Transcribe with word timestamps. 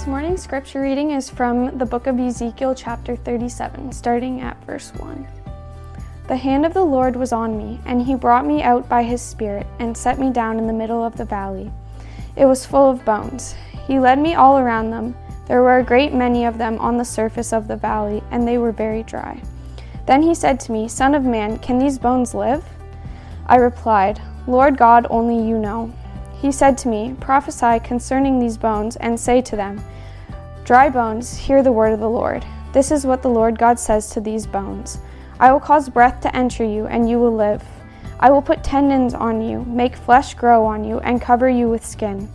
This 0.00 0.06
morning's 0.06 0.42
scripture 0.42 0.80
reading 0.80 1.10
is 1.10 1.28
from 1.28 1.76
the 1.76 1.84
book 1.84 2.06
of 2.06 2.18
Ezekiel, 2.18 2.74
chapter 2.74 3.16
37, 3.16 3.92
starting 3.92 4.40
at 4.40 4.56
verse 4.64 4.94
1. 4.94 5.28
The 6.26 6.38
hand 6.38 6.64
of 6.64 6.72
the 6.72 6.82
Lord 6.82 7.16
was 7.16 7.32
on 7.32 7.58
me, 7.58 7.78
and 7.84 8.00
he 8.00 8.14
brought 8.14 8.46
me 8.46 8.62
out 8.62 8.88
by 8.88 9.02
his 9.02 9.20
Spirit 9.20 9.66
and 9.78 9.94
set 9.94 10.18
me 10.18 10.30
down 10.30 10.58
in 10.58 10.66
the 10.66 10.72
middle 10.72 11.04
of 11.04 11.18
the 11.18 11.26
valley. 11.26 11.70
It 12.34 12.46
was 12.46 12.64
full 12.64 12.88
of 12.88 13.04
bones. 13.04 13.54
He 13.86 14.00
led 14.00 14.18
me 14.18 14.34
all 14.34 14.58
around 14.58 14.88
them. 14.88 15.14
There 15.46 15.60
were 15.62 15.80
a 15.80 15.84
great 15.84 16.14
many 16.14 16.46
of 16.46 16.56
them 16.56 16.78
on 16.78 16.96
the 16.96 17.04
surface 17.04 17.52
of 17.52 17.68
the 17.68 17.76
valley, 17.76 18.22
and 18.30 18.48
they 18.48 18.56
were 18.56 18.72
very 18.72 19.02
dry. 19.02 19.42
Then 20.06 20.22
he 20.22 20.34
said 20.34 20.58
to 20.60 20.72
me, 20.72 20.88
Son 20.88 21.14
of 21.14 21.24
man, 21.24 21.58
can 21.58 21.78
these 21.78 21.98
bones 21.98 22.32
live? 22.32 22.64
I 23.44 23.56
replied, 23.56 24.18
Lord 24.46 24.78
God, 24.78 25.06
only 25.10 25.46
you 25.46 25.58
know. 25.58 25.92
He 26.40 26.50
said 26.50 26.78
to 26.78 26.88
me, 26.88 27.14
Prophesy 27.20 27.80
concerning 27.80 28.38
these 28.38 28.56
bones, 28.56 28.96
and 28.96 29.20
say 29.20 29.42
to 29.42 29.56
them, 29.56 29.82
Dry 30.64 30.88
bones, 30.88 31.36
hear 31.36 31.62
the 31.62 31.72
word 31.72 31.92
of 31.92 32.00
the 32.00 32.08
Lord. 32.08 32.46
This 32.72 32.90
is 32.90 33.04
what 33.04 33.20
the 33.20 33.28
Lord 33.28 33.58
God 33.58 33.78
says 33.78 34.08
to 34.10 34.20
these 34.20 34.46
bones 34.46 34.98
I 35.38 35.52
will 35.52 35.60
cause 35.60 35.88
breath 35.88 36.20
to 36.20 36.34
enter 36.36 36.64
you, 36.64 36.86
and 36.86 37.08
you 37.08 37.18
will 37.18 37.34
live. 37.34 37.62
I 38.20 38.30
will 38.30 38.42
put 38.42 38.62
tendons 38.62 39.14
on 39.14 39.40
you, 39.40 39.64
make 39.64 39.96
flesh 39.96 40.34
grow 40.34 40.64
on 40.64 40.84
you, 40.84 41.00
and 41.00 41.20
cover 41.20 41.48
you 41.48 41.68
with 41.68 41.84
skin. 41.84 42.28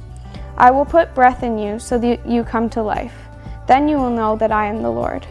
I 0.57 0.71
will 0.71 0.85
put 0.85 1.13
breath 1.13 1.43
in 1.43 1.57
you 1.57 1.79
so 1.79 1.97
that 1.99 2.27
you 2.27 2.43
come 2.43 2.69
to 2.71 2.81
life. 2.81 3.15
Then 3.67 3.87
you 3.87 3.97
will 3.97 4.09
know 4.09 4.35
that 4.37 4.51
I 4.51 4.67
am 4.67 4.81
the 4.81 4.89
Lord. 4.89 5.25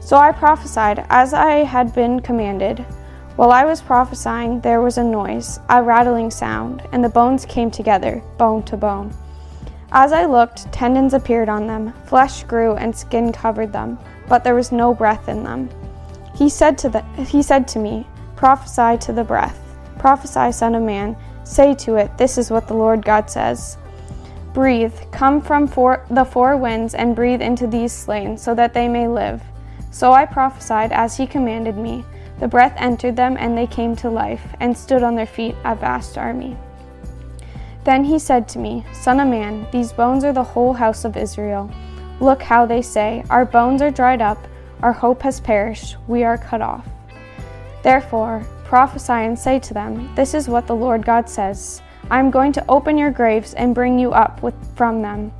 So 0.00 0.16
I 0.16 0.32
prophesied 0.32 1.06
as 1.10 1.34
I 1.34 1.64
had 1.64 1.94
been 1.94 2.20
commanded. 2.20 2.84
While 3.40 3.52
I 3.52 3.64
was 3.64 3.80
prophesying, 3.80 4.60
there 4.60 4.82
was 4.82 4.98
a 4.98 5.02
noise, 5.02 5.60
a 5.70 5.82
rattling 5.82 6.30
sound, 6.30 6.86
and 6.92 7.02
the 7.02 7.08
bones 7.08 7.46
came 7.46 7.70
together, 7.70 8.22
bone 8.36 8.62
to 8.64 8.76
bone. 8.76 9.14
As 9.92 10.12
I 10.12 10.26
looked, 10.26 10.70
tendons 10.74 11.14
appeared 11.14 11.48
on 11.48 11.66
them, 11.66 11.94
flesh 12.04 12.44
grew, 12.44 12.74
and 12.74 12.94
skin 12.94 13.32
covered 13.32 13.72
them, 13.72 13.98
but 14.28 14.44
there 14.44 14.54
was 14.54 14.72
no 14.72 14.92
breath 14.92 15.26
in 15.26 15.42
them. 15.42 15.70
He 16.36 16.50
said 16.50 16.76
to, 16.80 16.90
the, 16.90 17.00
he 17.16 17.42
said 17.42 17.66
to 17.68 17.78
me, 17.78 18.06
Prophesy 18.36 18.98
to 19.06 19.12
the 19.14 19.24
breath. 19.24 19.58
Prophesy, 19.98 20.52
Son 20.52 20.74
of 20.74 20.82
Man. 20.82 21.16
Say 21.42 21.74
to 21.76 21.94
it, 21.96 22.18
This 22.18 22.36
is 22.36 22.50
what 22.50 22.68
the 22.68 22.74
Lord 22.74 23.02
God 23.02 23.30
says. 23.30 23.78
Breathe, 24.52 24.92
come 25.12 25.40
from 25.40 25.66
four, 25.66 26.04
the 26.10 26.26
four 26.26 26.58
winds, 26.58 26.94
and 26.94 27.16
breathe 27.16 27.40
into 27.40 27.66
these 27.66 27.90
slain, 27.94 28.36
so 28.36 28.54
that 28.54 28.74
they 28.74 28.86
may 28.86 29.08
live. 29.08 29.40
So 29.90 30.12
I 30.12 30.26
prophesied 30.26 30.92
as 30.92 31.16
he 31.16 31.26
commanded 31.26 31.78
me. 31.78 32.04
The 32.40 32.48
breath 32.48 32.74
entered 32.76 33.16
them, 33.16 33.36
and 33.38 33.56
they 33.56 33.66
came 33.66 33.94
to 33.96 34.08
life, 34.10 34.42
and 34.60 34.76
stood 34.76 35.02
on 35.02 35.14
their 35.14 35.26
feet, 35.26 35.54
a 35.64 35.74
vast 35.74 36.16
army. 36.16 36.56
Then 37.84 38.04
he 38.04 38.18
said 38.18 38.48
to 38.48 38.58
me, 38.58 38.84
Son 38.92 39.20
of 39.20 39.28
man, 39.28 39.66
these 39.72 39.92
bones 39.92 40.24
are 40.24 40.32
the 40.32 40.42
whole 40.42 40.72
house 40.72 41.04
of 41.04 41.16
Israel. 41.16 41.70
Look 42.18 42.42
how 42.42 42.66
they 42.66 42.82
say, 42.82 43.24
Our 43.30 43.44
bones 43.44 43.82
are 43.82 43.90
dried 43.90 44.22
up, 44.22 44.38
our 44.82 44.92
hope 44.92 45.22
has 45.22 45.40
perished, 45.40 45.96
we 46.08 46.24
are 46.24 46.38
cut 46.38 46.62
off. 46.62 46.86
Therefore, 47.82 48.46
prophesy 48.64 49.12
and 49.12 49.38
say 49.38 49.58
to 49.58 49.74
them, 49.74 50.14
This 50.14 50.32
is 50.32 50.48
what 50.48 50.66
the 50.66 50.76
Lord 50.76 51.04
God 51.04 51.28
says 51.28 51.82
I 52.10 52.18
am 52.18 52.30
going 52.30 52.52
to 52.52 52.64
open 52.68 52.98
your 52.98 53.10
graves 53.10 53.54
and 53.54 53.74
bring 53.74 53.98
you 53.98 54.12
up 54.12 54.42
with, 54.42 54.54
from 54.76 55.02
them, 55.02 55.32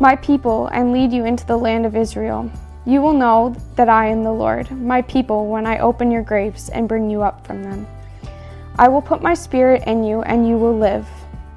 my 0.00 0.16
people, 0.16 0.66
and 0.68 0.92
lead 0.92 1.12
you 1.12 1.24
into 1.24 1.46
the 1.46 1.56
land 1.56 1.86
of 1.86 1.96
Israel. 1.96 2.50
You 2.84 3.02
will 3.02 3.12
know 3.12 3.54
that 3.76 3.88
I 3.88 4.06
am 4.06 4.24
the 4.24 4.32
Lord, 4.32 4.70
my 4.70 5.02
people, 5.02 5.46
when 5.46 5.66
I 5.66 5.78
open 5.78 6.10
your 6.10 6.22
graves 6.22 6.68
and 6.68 6.88
bring 6.88 7.10
you 7.10 7.22
up 7.22 7.46
from 7.46 7.62
them. 7.62 7.86
I 8.78 8.88
will 8.88 9.02
put 9.02 9.22
my 9.22 9.34
spirit 9.34 9.82
in 9.86 10.04
you, 10.04 10.22
and 10.22 10.48
you 10.48 10.56
will 10.56 10.76
live. 10.76 11.06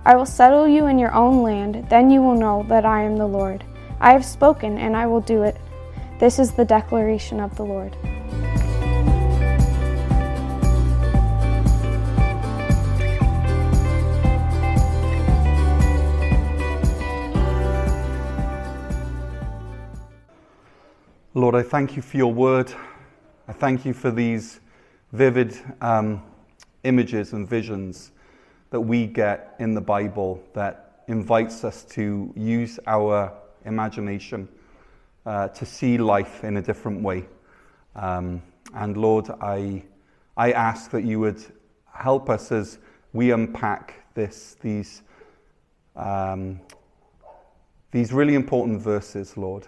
I 0.05 0.16
will 0.16 0.25
settle 0.25 0.67
you 0.67 0.88
in 0.88 0.97
your 0.97 1.13
own 1.13 1.44
land, 1.44 1.86
then 1.89 2.09
you 2.09 2.22
will 2.22 2.36
know 2.36 2.66
that 2.67 2.86
I 2.86 3.03
am 3.03 3.17
the 3.17 3.28
Lord. 3.28 3.63
I 4.00 4.11
have 4.13 4.25
spoken, 4.25 4.78
and 4.78 4.97
I 4.97 5.05
will 5.05 5.22
do 5.22 5.44
it. 5.44 5.55
This 6.19 6.39
is 6.39 6.52
the 6.52 6.66
declaration 6.66 7.39
of 7.39 7.56
the 7.56 7.66
Lord. 7.66 7.95
Lord, 21.34 21.56
I 21.56 21.64
thank 21.64 21.96
you 21.96 22.02
for 22.02 22.18
your 22.18 22.34
word. 22.34 22.74
I 23.47 23.53
thank 23.53 23.86
you 23.86 23.94
for 23.94 24.12
these 24.12 24.59
vivid 25.14 25.58
um, 25.80 26.22
images 26.84 27.31
and 27.31 27.47
visions 27.47 28.12
that 28.69 28.81
we 28.81 29.06
get 29.08 29.56
in 29.58 29.74
the 29.74 29.80
Bible 29.80 30.44
that 30.52 31.03
invites 31.08 31.64
us 31.64 31.86
to 31.86 32.34
use 32.36 32.81
our 32.86 33.31
imagination 33.64 34.50
uh, 35.25 35.47
to 35.47 35.66
see 35.66 35.97
life 35.97 36.44
in 36.44 36.58
a 36.58 36.62
different 36.62 37.02
way. 37.02 37.25
Um, 37.96 38.41
and 38.74 38.97
Lord, 38.97 39.30
I, 39.40 39.84
I 40.36 40.52
ask 40.52 40.91
that 40.91 41.06
you 41.06 41.22
would 41.22 41.41
help 41.94 42.30
us 42.30 42.52
as 42.52 42.78
we 43.14 43.31
unpack 43.31 44.14
this, 44.16 44.58
these, 44.59 45.02
um, 45.96 46.59
these 47.91 48.12
really 48.12 48.36
important 48.36 48.81
verses, 48.81 49.38
Lord 49.38 49.66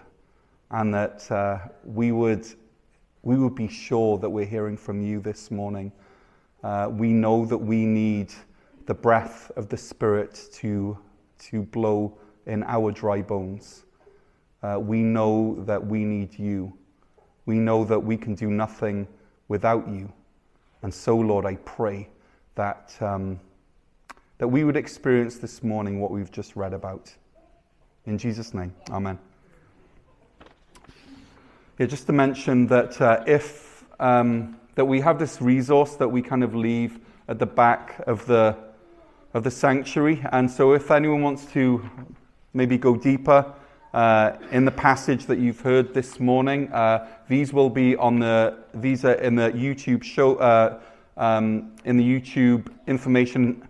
and 0.74 0.92
that 0.92 1.30
uh, 1.30 1.58
we, 1.84 2.10
would, 2.10 2.44
we 3.22 3.36
would 3.36 3.54
be 3.54 3.68
sure 3.68 4.18
that 4.18 4.28
we're 4.28 4.44
hearing 4.44 4.76
from 4.76 5.00
you 5.00 5.20
this 5.20 5.52
morning. 5.52 5.92
Uh, 6.64 6.88
we 6.90 7.12
know 7.12 7.46
that 7.46 7.56
we 7.56 7.86
need 7.86 8.32
the 8.86 8.94
breath 8.94 9.52
of 9.56 9.68
the 9.68 9.76
Spirit 9.76 10.48
to, 10.52 10.98
to 11.38 11.62
blow 11.62 12.18
in 12.46 12.64
our 12.64 12.90
dry 12.90 13.22
bones. 13.22 13.84
Uh, 14.64 14.80
we 14.80 15.00
know 15.00 15.62
that 15.64 15.84
we 15.86 16.04
need 16.04 16.36
you. 16.36 16.76
We 17.46 17.54
know 17.54 17.84
that 17.84 18.00
we 18.00 18.16
can 18.16 18.34
do 18.34 18.50
nothing 18.50 19.06
without 19.46 19.88
you. 19.88 20.12
And 20.82 20.92
so, 20.92 21.16
Lord, 21.16 21.46
I 21.46 21.54
pray 21.54 22.08
that, 22.56 22.96
um, 23.00 23.38
that 24.38 24.48
we 24.48 24.64
would 24.64 24.76
experience 24.76 25.36
this 25.36 25.62
morning 25.62 26.00
what 26.00 26.10
we've 26.10 26.32
just 26.32 26.56
read 26.56 26.72
about. 26.72 27.14
In 28.06 28.18
Jesus' 28.18 28.54
name, 28.54 28.74
amen. 28.90 29.20
Yeah, 31.76 31.86
just 31.86 32.06
to 32.06 32.12
mention 32.12 32.68
that 32.68 33.00
uh, 33.00 33.24
if 33.26 33.84
um, 33.98 34.56
that 34.76 34.84
we 34.84 35.00
have 35.00 35.18
this 35.18 35.42
resource 35.42 35.96
that 35.96 36.06
we 36.06 36.22
kind 36.22 36.44
of 36.44 36.54
leave 36.54 37.00
at 37.26 37.40
the 37.40 37.46
back 37.46 38.00
of 38.06 38.24
the 38.26 38.56
of 39.32 39.42
the 39.42 39.50
sanctuary, 39.50 40.24
and 40.30 40.48
so 40.48 40.74
if 40.74 40.92
anyone 40.92 41.20
wants 41.20 41.46
to 41.46 41.84
maybe 42.52 42.78
go 42.78 42.94
deeper 42.94 43.52
uh, 43.92 44.36
in 44.52 44.64
the 44.64 44.70
passage 44.70 45.26
that 45.26 45.40
you've 45.40 45.58
heard 45.58 45.92
this 45.92 46.20
morning, 46.20 46.72
uh, 46.72 47.08
these 47.28 47.52
will 47.52 47.70
be 47.70 47.96
on 47.96 48.20
the 48.20 48.56
these 48.74 49.04
are 49.04 49.14
in 49.14 49.34
the 49.34 49.50
YouTube 49.50 50.04
show 50.04 50.36
uh, 50.36 50.78
um, 51.16 51.72
in 51.84 51.96
the 51.96 52.04
YouTube 52.04 52.68
information 52.86 53.66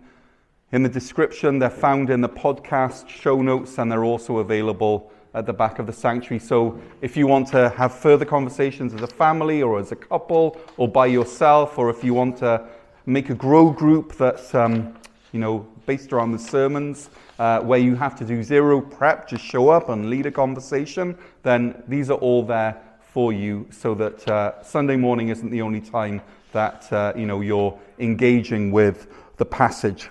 in 0.73 0.83
the 0.83 0.89
description. 0.89 1.57
They're 1.57 1.71
found 1.71 2.11
in 2.11 2.21
the 2.21 2.29
podcast 2.29 3.09
show 3.09 3.41
notes, 3.41 3.79
and 3.79 3.91
they're 3.91 4.05
also 4.05 4.37
available 4.37 5.11
at 5.35 5.45
the 5.45 5.53
back 5.53 5.79
of 5.79 5.85
the 5.85 5.93
sanctuary. 5.93 6.39
So 6.39 6.79
if 7.01 7.15
you 7.17 7.27
want 7.27 7.49
to 7.49 7.69
have 7.69 7.93
further 7.93 8.25
conversations 8.25 8.93
as 8.93 9.01
a 9.01 9.07
family 9.07 9.61
or 9.61 9.79
as 9.79 9.91
a 9.91 9.95
couple 9.95 10.57
or 10.77 10.87
by 10.87 11.07
yourself, 11.07 11.77
or 11.77 11.89
if 11.89 12.03
you 12.03 12.13
want 12.13 12.37
to 12.37 12.65
make 13.05 13.29
a 13.29 13.35
grow 13.35 13.69
group 13.69 14.15
that's 14.15 14.55
um, 14.55 14.95
you 15.31 15.39
know 15.39 15.67
based 15.85 16.13
around 16.13 16.31
the 16.31 16.39
sermons 16.39 17.09
uh, 17.37 17.59
where 17.59 17.79
you 17.79 17.95
have 17.95 18.15
to 18.15 18.25
do 18.25 18.41
zero 18.41 18.81
prep, 18.81 19.27
just 19.27 19.43
show 19.43 19.69
up 19.69 19.89
and 19.89 20.09
lead 20.09 20.25
a 20.25 20.31
conversation, 20.31 21.15
then 21.43 21.83
these 21.87 22.09
are 22.09 22.17
all 22.17 22.43
there 22.43 22.81
for 23.01 23.31
you 23.31 23.67
so 23.69 23.93
that 23.93 24.27
uh, 24.27 24.63
Sunday 24.63 24.95
morning 24.95 25.29
isn't 25.29 25.51
the 25.51 25.61
only 25.61 25.81
time 25.81 26.21
that 26.53 26.91
uh, 26.91 27.13
you 27.15 27.25
know 27.25 27.41
you're 27.41 27.77
engaging 27.99 28.71
with 28.71 29.07
the 29.37 29.45
passage. 29.45 30.09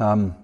Um, 0.00 0.34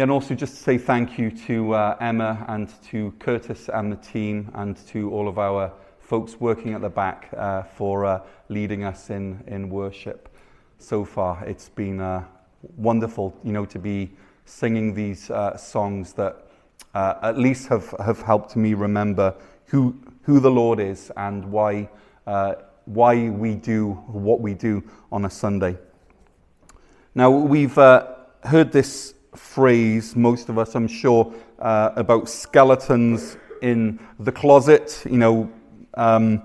and 0.00 0.12
also 0.12 0.32
just 0.32 0.54
to 0.54 0.62
say 0.62 0.78
thank 0.78 1.18
you 1.18 1.28
to 1.28 1.74
uh, 1.74 1.96
Emma 2.00 2.44
and 2.48 2.70
to 2.84 3.12
Curtis 3.18 3.68
and 3.68 3.90
the 3.90 3.96
team 3.96 4.48
and 4.54 4.76
to 4.86 5.10
all 5.10 5.26
of 5.26 5.40
our 5.40 5.72
folks 5.98 6.38
working 6.38 6.72
at 6.72 6.80
the 6.80 6.88
back 6.88 7.28
uh, 7.36 7.62
for 7.64 8.06
uh, 8.06 8.20
leading 8.48 8.84
us 8.84 9.10
in, 9.10 9.42
in 9.48 9.68
worship 9.68 10.28
so 10.78 11.04
far. 11.04 11.44
It's 11.44 11.68
been 11.68 12.00
uh, 12.00 12.24
wonderful, 12.76 13.36
you 13.42 13.50
know, 13.50 13.64
to 13.66 13.78
be 13.80 14.12
singing 14.44 14.94
these 14.94 15.30
uh, 15.30 15.56
songs 15.56 16.12
that 16.12 16.46
uh, 16.94 17.14
at 17.22 17.36
least 17.36 17.66
have, 17.66 17.92
have 17.98 18.22
helped 18.22 18.54
me 18.54 18.74
remember 18.74 19.34
who, 19.66 19.96
who 20.22 20.38
the 20.38 20.50
Lord 20.50 20.78
is 20.78 21.10
and 21.16 21.44
why, 21.46 21.88
why 22.84 23.28
we 23.30 23.56
do 23.56 23.94
what 24.06 24.40
we 24.40 24.54
do 24.54 24.84
on 25.10 25.24
a 25.24 25.30
Sunday. 25.30 25.76
Now, 27.16 27.30
we've 27.30 27.74
heard 27.74 28.70
this 28.70 29.14
phrase, 29.34 30.16
most 30.16 30.48
of 30.48 30.58
us, 30.58 30.74
I'm 30.74 30.88
sure, 30.88 31.32
uh, 31.58 31.90
about 31.96 32.28
skeletons 32.28 33.36
in 33.62 33.98
the 34.18 34.32
closet, 34.32 35.02
you 35.04 35.18
know. 35.18 35.50
Um, 35.94 36.42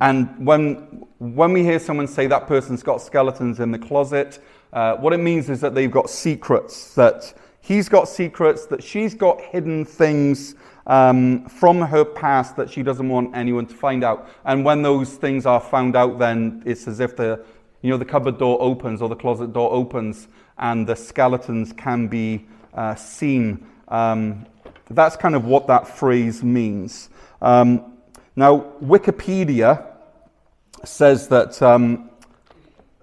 and 0.00 0.44
when, 0.44 1.06
when 1.18 1.52
we 1.52 1.62
hear 1.62 1.78
someone 1.78 2.08
say 2.08 2.26
that 2.26 2.46
person's 2.46 2.82
got 2.82 3.00
skeletons 3.00 3.60
in 3.60 3.70
the 3.70 3.78
closet, 3.78 4.42
uh, 4.72 4.96
what 4.96 5.12
it 5.12 5.18
means 5.18 5.48
is 5.48 5.60
that 5.60 5.74
they've 5.74 5.90
got 5.90 6.10
secrets 6.10 6.94
that 6.94 7.32
he's 7.60 7.88
got 7.88 8.08
secrets, 8.08 8.66
that 8.66 8.82
she's 8.82 9.14
got 9.14 9.40
hidden 9.40 9.84
things 9.84 10.54
um, 10.86 11.48
from 11.48 11.80
her 11.80 12.04
past 12.04 12.56
that 12.56 12.70
she 12.70 12.82
doesn't 12.82 13.08
want 13.08 13.34
anyone 13.34 13.66
to 13.66 13.74
find 13.74 14.04
out. 14.04 14.28
And 14.44 14.64
when 14.64 14.82
those 14.82 15.14
things 15.14 15.46
are 15.46 15.60
found 15.60 15.96
out, 15.96 16.18
then 16.18 16.62
it's 16.66 16.86
as 16.86 17.00
if 17.00 17.16
the, 17.16 17.42
you 17.82 17.90
know, 17.90 17.96
the 17.96 18.04
cupboard 18.04 18.38
door 18.38 18.58
opens 18.60 19.00
or 19.00 19.08
the 19.08 19.16
closet 19.16 19.52
door 19.52 19.72
opens 19.72 20.28
and 20.58 20.86
the 20.86 20.94
skeletons 20.94 21.72
can 21.72 22.06
be 22.08 22.46
uh, 22.74 22.94
seen. 22.94 23.66
Um, 23.88 24.46
that's 24.90 25.16
kind 25.16 25.34
of 25.34 25.44
what 25.44 25.66
that 25.66 25.86
phrase 25.86 26.42
means. 26.42 27.08
Um, 27.40 27.94
now, 28.36 28.72
Wikipedia 28.82 29.86
says 30.84 31.28
that, 31.28 31.60
um, 31.62 32.10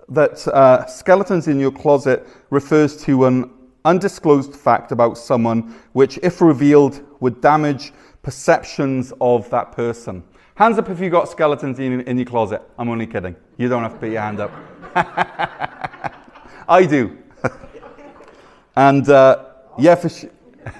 that 0.10 0.48
uh, 0.48 0.86
skeletons 0.86 1.48
in 1.48 1.60
your 1.60 1.72
closet 1.72 2.28
refers 2.50 2.98
to 3.04 3.26
an 3.26 3.50
undisclosed 3.86 4.56
fact 4.56 4.92
about 4.92 5.18
someone 5.18 5.76
which, 5.94 6.20
if 6.22 6.42
revealed, 6.42 7.02
would 7.20 7.42
damage 7.42 7.94
perceptions 8.22 9.14
of 9.20 9.50
that 9.50 9.72
person. 9.72 10.24
Hands 10.56 10.78
up 10.78 10.90
if 10.90 11.00
you've 11.00 11.12
got 11.12 11.30
skeletons 11.30 11.80
in, 11.80 12.02
in 12.02 12.18
your 12.18 12.26
closet. 12.26 12.62
I'm 12.78 12.90
only 12.90 13.08
kidding. 13.08 13.36
You 13.58 13.70
don't 13.70 13.82
have 13.84 13.94
to 13.94 14.00
put 14.00 14.12
your 14.12 14.22
hand 14.22 14.40
up. 14.40 14.52
I 16.68 16.86
do. 16.86 17.18
and 18.76 19.08
uh, 19.10 19.46
yeah, 19.78 19.96
for 19.96 20.10
sh- 20.10 20.26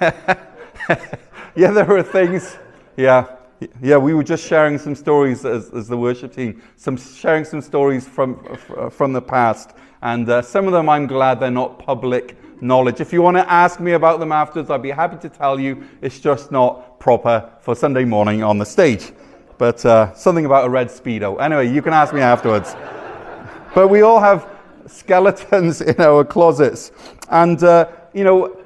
yeah, 1.56 1.70
there 1.70 1.90
are 1.96 2.02
things. 2.02 2.56
Yeah, 2.96 3.36
yeah, 3.80 3.96
we 3.96 4.14
were 4.14 4.24
just 4.24 4.46
sharing 4.46 4.78
some 4.78 4.94
stories 4.94 5.44
as, 5.44 5.70
as 5.70 5.88
the 5.88 5.96
worship 5.96 6.34
team, 6.34 6.62
some 6.76 6.96
sharing 6.96 7.44
some 7.44 7.60
stories 7.60 8.06
from 8.06 8.56
from 8.90 9.12
the 9.12 9.22
past, 9.22 9.70
and 10.02 10.28
uh, 10.28 10.42
some 10.42 10.66
of 10.66 10.72
them 10.72 10.88
I'm 10.88 11.06
glad 11.06 11.40
they're 11.40 11.50
not 11.50 11.78
public 11.78 12.36
knowledge. 12.62 13.00
If 13.00 13.12
you 13.12 13.22
want 13.22 13.36
to 13.36 13.50
ask 13.50 13.80
me 13.80 13.92
about 13.92 14.20
them 14.20 14.32
afterwards, 14.32 14.70
I'd 14.70 14.82
be 14.82 14.90
happy 14.90 15.16
to 15.18 15.28
tell 15.28 15.58
you. 15.58 15.84
It's 16.00 16.20
just 16.20 16.52
not 16.52 16.98
proper 17.00 17.50
for 17.60 17.74
Sunday 17.74 18.04
morning 18.04 18.42
on 18.42 18.58
the 18.58 18.66
stage. 18.66 19.12
But 19.58 19.84
uh, 19.84 20.14
something 20.14 20.46
about 20.46 20.66
a 20.66 20.70
red 20.70 20.88
speedo. 20.88 21.40
Anyway, 21.40 21.68
you 21.72 21.82
can 21.82 21.92
ask 21.92 22.14
me 22.14 22.20
afterwards. 22.20 22.74
but 23.74 23.88
we 23.88 24.02
all 24.02 24.20
have 24.20 24.48
skeletons 24.86 25.80
in 25.80 26.00
our 26.00 26.24
closets, 26.24 26.92
and 27.28 27.62
uh, 27.62 27.88
you 28.12 28.24
know 28.24 28.56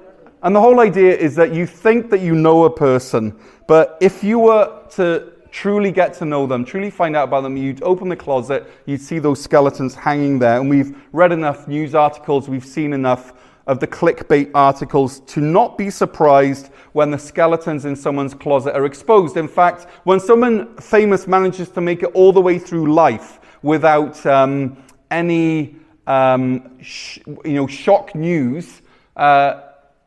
and 0.42 0.54
the 0.54 0.60
whole 0.60 0.80
idea 0.80 1.16
is 1.16 1.34
that 1.36 1.52
you 1.52 1.66
think 1.66 2.10
that 2.10 2.20
you 2.20 2.34
know 2.34 2.64
a 2.64 2.70
person, 2.70 3.36
but 3.66 3.98
if 4.00 4.22
you 4.22 4.38
were 4.38 4.84
to 4.90 5.32
truly 5.50 5.90
get 5.90 6.12
to 6.14 6.24
know 6.24 6.46
them, 6.46 6.64
truly 6.64 6.90
find 6.90 7.16
out 7.16 7.24
about 7.24 7.40
them, 7.40 7.56
you'd 7.56 7.82
open 7.82 8.08
the 8.08 8.16
closet, 8.16 8.70
you'd 8.84 9.00
see 9.00 9.18
those 9.18 9.42
skeletons 9.42 9.94
hanging 9.94 10.38
there. 10.38 10.60
And 10.60 10.68
we've 10.68 10.96
read 11.12 11.32
enough 11.32 11.66
news 11.66 11.94
articles, 11.94 12.48
we've 12.48 12.64
seen 12.64 12.92
enough 12.92 13.32
of 13.66 13.80
the 13.80 13.86
clickbait 13.86 14.50
articles 14.54 15.20
to 15.20 15.40
not 15.40 15.76
be 15.76 15.90
surprised 15.90 16.68
when 16.92 17.10
the 17.10 17.18
skeletons 17.18 17.84
in 17.84 17.96
someone's 17.96 18.34
closet 18.34 18.76
are 18.76 18.84
exposed. 18.84 19.36
In 19.36 19.48
fact, 19.48 19.86
when 20.04 20.20
someone 20.20 20.76
famous 20.76 21.26
manages 21.26 21.70
to 21.70 21.80
make 21.80 22.02
it 22.02 22.10
all 22.14 22.32
the 22.32 22.40
way 22.40 22.58
through 22.58 22.92
life 22.92 23.40
without 23.62 24.24
um, 24.26 24.76
any 25.10 25.74
um, 26.06 26.80
sh- 26.82 27.18
you 27.44 27.54
know, 27.54 27.66
shock 27.66 28.14
news, 28.14 28.82
uh, 29.16 29.62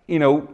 you 0.07 0.19
know, 0.19 0.53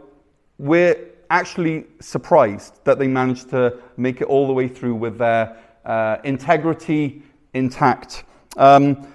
we're 0.58 0.96
actually 1.30 1.84
surprised 2.00 2.80
that 2.84 2.98
they 2.98 3.06
managed 3.06 3.50
to 3.50 3.78
make 3.96 4.20
it 4.20 4.24
all 4.24 4.46
the 4.46 4.52
way 4.52 4.68
through 4.68 4.94
with 4.94 5.18
their 5.18 5.56
uh, 5.84 6.18
integrity 6.24 7.22
intact. 7.54 8.24
Um, 8.56 9.06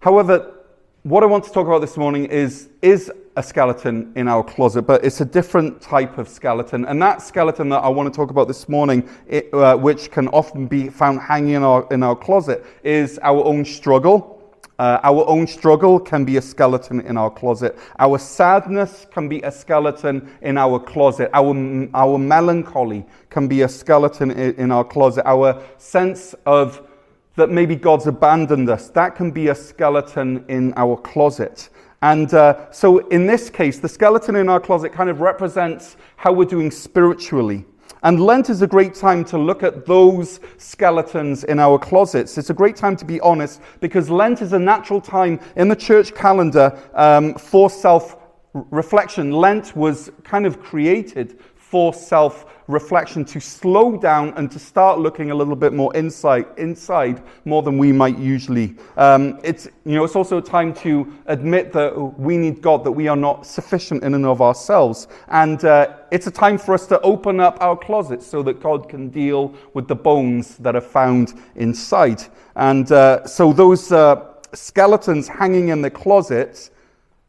however, 0.00 0.54
what 1.02 1.22
I 1.22 1.26
want 1.26 1.44
to 1.44 1.50
talk 1.50 1.66
about 1.66 1.80
this 1.80 1.96
morning 1.96 2.26
is, 2.26 2.68
is 2.82 3.10
a 3.36 3.42
skeleton 3.42 4.12
in 4.16 4.28
our 4.28 4.42
closet, 4.42 4.82
but 4.82 5.04
it's 5.04 5.20
a 5.20 5.24
different 5.24 5.80
type 5.80 6.18
of 6.18 6.28
skeleton. 6.28 6.84
And 6.84 7.00
that 7.00 7.22
skeleton 7.22 7.68
that 7.68 7.78
I 7.78 7.88
want 7.88 8.12
to 8.12 8.16
talk 8.16 8.30
about 8.30 8.48
this 8.48 8.68
morning, 8.68 9.08
it, 9.28 9.52
uh, 9.54 9.76
which 9.76 10.10
can 10.10 10.28
often 10.28 10.66
be 10.66 10.88
found 10.88 11.20
hanging 11.20 11.54
in 11.54 11.62
our, 11.62 11.86
in 11.90 12.02
our 12.02 12.16
closet, 12.16 12.64
is 12.82 13.18
our 13.22 13.44
own 13.44 13.64
struggle 13.64 14.37
uh, 14.78 15.00
our 15.02 15.26
own 15.28 15.46
struggle 15.46 15.98
can 15.98 16.24
be 16.24 16.36
a 16.36 16.42
skeleton 16.42 17.00
in 17.00 17.16
our 17.16 17.30
closet. 17.30 17.76
Our 17.98 18.18
sadness 18.18 19.06
can 19.10 19.28
be 19.28 19.40
a 19.42 19.50
skeleton 19.50 20.30
in 20.40 20.56
our 20.56 20.78
closet. 20.78 21.30
Our, 21.34 21.88
our 21.94 22.18
melancholy 22.18 23.04
can 23.28 23.48
be 23.48 23.62
a 23.62 23.68
skeleton 23.68 24.30
in, 24.30 24.70
our 24.70 24.84
closet. 24.84 25.26
Our 25.26 25.60
sense 25.78 26.34
of 26.46 26.86
that 27.34 27.50
maybe 27.50 27.76
God's 27.76 28.06
abandoned 28.06 28.68
us, 28.68 28.88
that 28.90 29.14
can 29.14 29.30
be 29.30 29.48
a 29.48 29.54
skeleton 29.54 30.44
in 30.48 30.72
our 30.76 30.96
closet. 30.96 31.70
And 32.02 32.32
uh, 32.32 32.70
so, 32.70 32.98
in 33.08 33.26
this 33.26 33.50
case, 33.50 33.80
the 33.80 33.88
skeleton 33.88 34.36
in 34.36 34.48
our 34.48 34.60
closet 34.60 34.92
kind 34.92 35.10
of 35.10 35.20
represents 35.20 35.96
how 36.16 36.32
we're 36.32 36.44
doing 36.44 36.70
spiritually. 36.70 37.64
And 38.02 38.20
Lent 38.20 38.48
is 38.48 38.62
a 38.62 38.66
great 38.66 38.94
time 38.94 39.24
to 39.26 39.38
look 39.38 39.62
at 39.62 39.84
those 39.84 40.40
skeletons 40.56 41.44
in 41.44 41.58
our 41.58 41.78
closets. 41.78 42.38
It's 42.38 42.50
a 42.50 42.54
great 42.54 42.76
time 42.76 42.96
to 42.96 43.04
be 43.04 43.20
honest 43.20 43.60
because 43.80 44.08
Lent 44.08 44.40
is 44.40 44.52
a 44.52 44.58
natural 44.58 45.00
time 45.00 45.40
in 45.56 45.68
the 45.68 45.76
church 45.76 46.14
calendar 46.14 46.78
um, 46.94 47.34
for 47.34 47.68
self 47.68 48.16
reflection. 48.52 49.32
Lent 49.32 49.76
was 49.76 50.10
kind 50.24 50.46
of 50.46 50.60
created 50.60 51.38
for 51.70 51.92
self 51.92 52.46
reflection 52.66 53.24
to 53.24 53.40
slow 53.40 53.96
down 53.96 54.32
and 54.36 54.50
to 54.50 54.58
start 54.58 54.98
looking 54.98 55.30
a 55.30 55.34
little 55.34 55.56
bit 55.56 55.72
more 55.72 55.94
inside, 55.96 56.46
inside 56.58 57.22
more 57.44 57.62
than 57.62 57.78
we 57.78 57.92
might 57.92 58.18
usually. 58.18 58.76
Um, 58.96 59.38
it's, 59.42 59.66
you 59.84 59.94
know, 59.94 60.04
it's 60.04 60.16
also 60.16 60.38
a 60.38 60.42
time 60.42 60.74
to 60.74 61.10
admit 61.26 61.72
that 61.72 61.96
we 62.18 62.36
need 62.36 62.60
God, 62.60 62.84
that 62.84 62.92
we 62.92 63.08
are 63.08 63.16
not 63.16 63.46
sufficient 63.46 64.02
in 64.02 64.14
and 64.14 64.26
of 64.26 64.40
ourselves. 64.42 65.08
And 65.28 65.64
uh, 65.64 65.96
it's 66.10 66.26
a 66.26 66.30
time 66.30 66.58
for 66.58 66.74
us 66.74 66.86
to 66.86 67.00
open 67.00 67.40
up 67.40 67.56
our 67.60 67.76
closets 67.76 68.26
so 68.26 68.42
that 68.42 68.60
God 68.60 68.88
can 68.88 69.08
deal 69.08 69.54
with 69.74 69.88
the 69.88 69.96
bones 69.96 70.56
that 70.58 70.76
are 70.76 70.82
found 70.82 71.34
inside. 71.56 72.22
And 72.54 72.90
uh, 72.92 73.26
so 73.26 73.52
those 73.52 73.92
uh, 73.92 74.26
skeletons 74.52 75.28
hanging 75.28 75.68
in 75.68 75.82
the 75.82 75.90
closets 75.90 76.70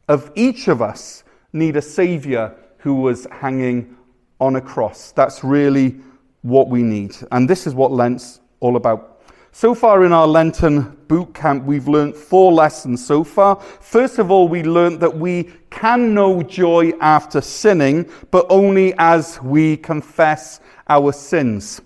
of 0.08 0.30
each 0.34 0.68
of 0.68 0.82
us 0.82 1.24
need 1.52 1.76
a 1.76 1.82
Savior 1.82 2.54
who 2.78 2.94
was 2.94 3.26
hanging 3.30 3.96
on 4.40 4.56
a 4.56 4.60
cross. 4.60 5.12
That's 5.12 5.44
really 5.44 6.00
what 6.42 6.68
we 6.68 6.82
need. 6.82 7.16
And 7.32 7.48
this 7.48 7.66
is 7.66 7.74
what 7.74 7.92
Lent's 7.92 8.40
all 8.60 8.76
about. 8.76 9.22
So 9.52 9.74
far 9.74 10.04
in 10.04 10.12
our 10.12 10.28
Lenten 10.28 10.96
boot 11.08 11.34
camp, 11.34 11.64
we've 11.64 11.88
learned 11.88 12.14
four 12.14 12.52
lessons 12.52 13.04
so 13.04 13.24
far. 13.24 13.56
First 13.80 14.18
of 14.18 14.30
all, 14.30 14.46
we 14.46 14.62
learned 14.62 15.00
that 15.00 15.16
we 15.16 15.50
can 15.70 16.14
know 16.14 16.42
joy 16.42 16.92
after 17.00 17.40
sinning, 17.40 18.08
but 18.30 18.46
only 18.48 18.94
as 18.98 19.42
we 19.42 19.76
confess 19.76 20.60
our 20.88 21.12
sins. 21.12 21.80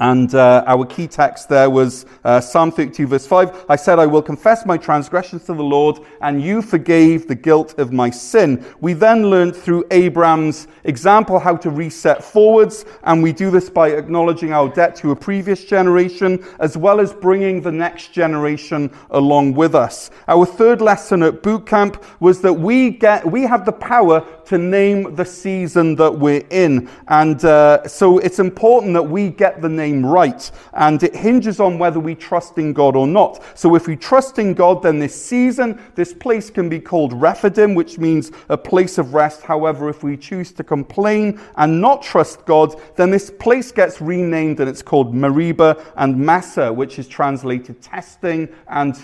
And 0.00 0.32
uh, 0.32 0.62
our 0.66 0.86
key 0.86 1.08
text 1.08 1.48
there 1.48 1.68
was 1.68 2.06
uh, 2.22 2.40
Psalm 2.40 2.70
32, 2.70 3.08
verse 3.08 3.26
5. 3.26 3.66
I 3.68 3.74
said, 3.74 3.98
I 3.98 4.06
will 4.06 4.22
confess 4.22 4.64
my 4.64 4.76
transgressions 4.76 5.44
to 5.46 5.54
the 5.54 5.62
Lord, 5.62 5.98
and 6.20 6.40
you 6.40 6.62
forgave 6.62 7.26
the 7.26 7.34
guilt 7.34 7.78
of 7.80 7.92
my 7.92 8.10
sin. 8.10 8.64
We 8.80 8.92
then 8.92 9.28
learned 9.28 9.56
through 9.56 9.86
Abraham's 9.90 10.68
example 10.84 11.40
how 11.40 11.56
to 11.56 11.70
reset 11.70 12.22
forwards, 12.22 12.84
and 13.02 13.22
we 13.22 13.32
do 13.32 13.50
this 13.50 13.68
by 13.68 13.88
acknowledging 13.88 14.52
our 14.52 14.68
debt 14.68 14.94
to 14.96 15.10
a 15.10 15.16
previous 15.16 15.64
generation, 15.64 16.44
as 16.60 16.76
well 16.76 17.00
as 17.00 17.12
bringing 17.12 17.60
the 17.60 17.72
next 17.72 18.12
generation 18.12 18.96
along 19.10 19.54
with 19.54 19.74
us. 19.74 20.10
Our 20.28 20.46
third 20.46 20.80
lesson 20.80 21.24
at 21.24 21.42
boot 21.42 21.66
camp 21.66 22.04
was 22.20 22.40
that 22.42 22.52
we 22.52 22.90
get, 22.90 23.26
we 23.26 23.42
have 23.42 23.64
the 23.64 23.72
power 23.72 24.24
to 24.48 24.56
name 24.56 25.14
the 25.14 25.24
season 25.24 25.94
that 25.96 26.18
we're 26.18 26.44
in. 26.48 26.88
And 27.08 27.44
uh, 27.44 27.86
so 27.86 28.16
it's 28.18 28.38
important 28.38 28.94
that 28.94 29.02
we 29.02 29.28
get 29.28 29.60
the 29.60 29.68
name 29.68 30.04
right. 30.04 30.50
And 30.72 31.02
it 31.02 31.14
hinges 31.14 31.60
on 31.60 31.78
whether 31.78 32.00
we 32.00 32.14
trust 32.14 32.56
in 32.56 32.72
God 32.72 32.96
or 32.96 33.06
not. 33.06 33.44
So 33.54 33.74
if 33.74 33.86
we 33.86 33.94
trust 33.94 34.38
in 34.38 34.54
God, 34.54 34.82
then 34.82 34.98
this 34.98 35.14
season, 35.14 35.78
this 35.94 36.14
place 36.14 36.48
can 36.48 36.70
be 36.70 36.80
called 36.80 37.12
Rephidim, 37.12 37.74
which 37.74 37.98
means 37.98 38.32
a 38.48 38.56
place 38.56 38.96
of 38.96 39.12
rest. 39.12 39.42
However, 39.42 39.90
if 39.90 40.02
we 40.02 40.16
choose 40.16 40.50
to 40.52 40.64
complain 40.64 41.38
and 41.56 41.78
not 41.82 42.02
trust 42.02 42.46
God, 42.46 42.74
then 42.96 43.10
this 43.10 43.30
place 43.30 43.70
gets 43.70 44.00
renamed 44.00 44.60
and 44.60 44.68
it's 44.68 44.82
called 44.82 45.14
Meribah 45.14 45.76
and 45.96 46.16
Massa, 46.16 46.72
which 46.72 46.98
is 46.98 47.06
translated 47.06 47.82
testing 47.82 48.48
and, 48.68 48.98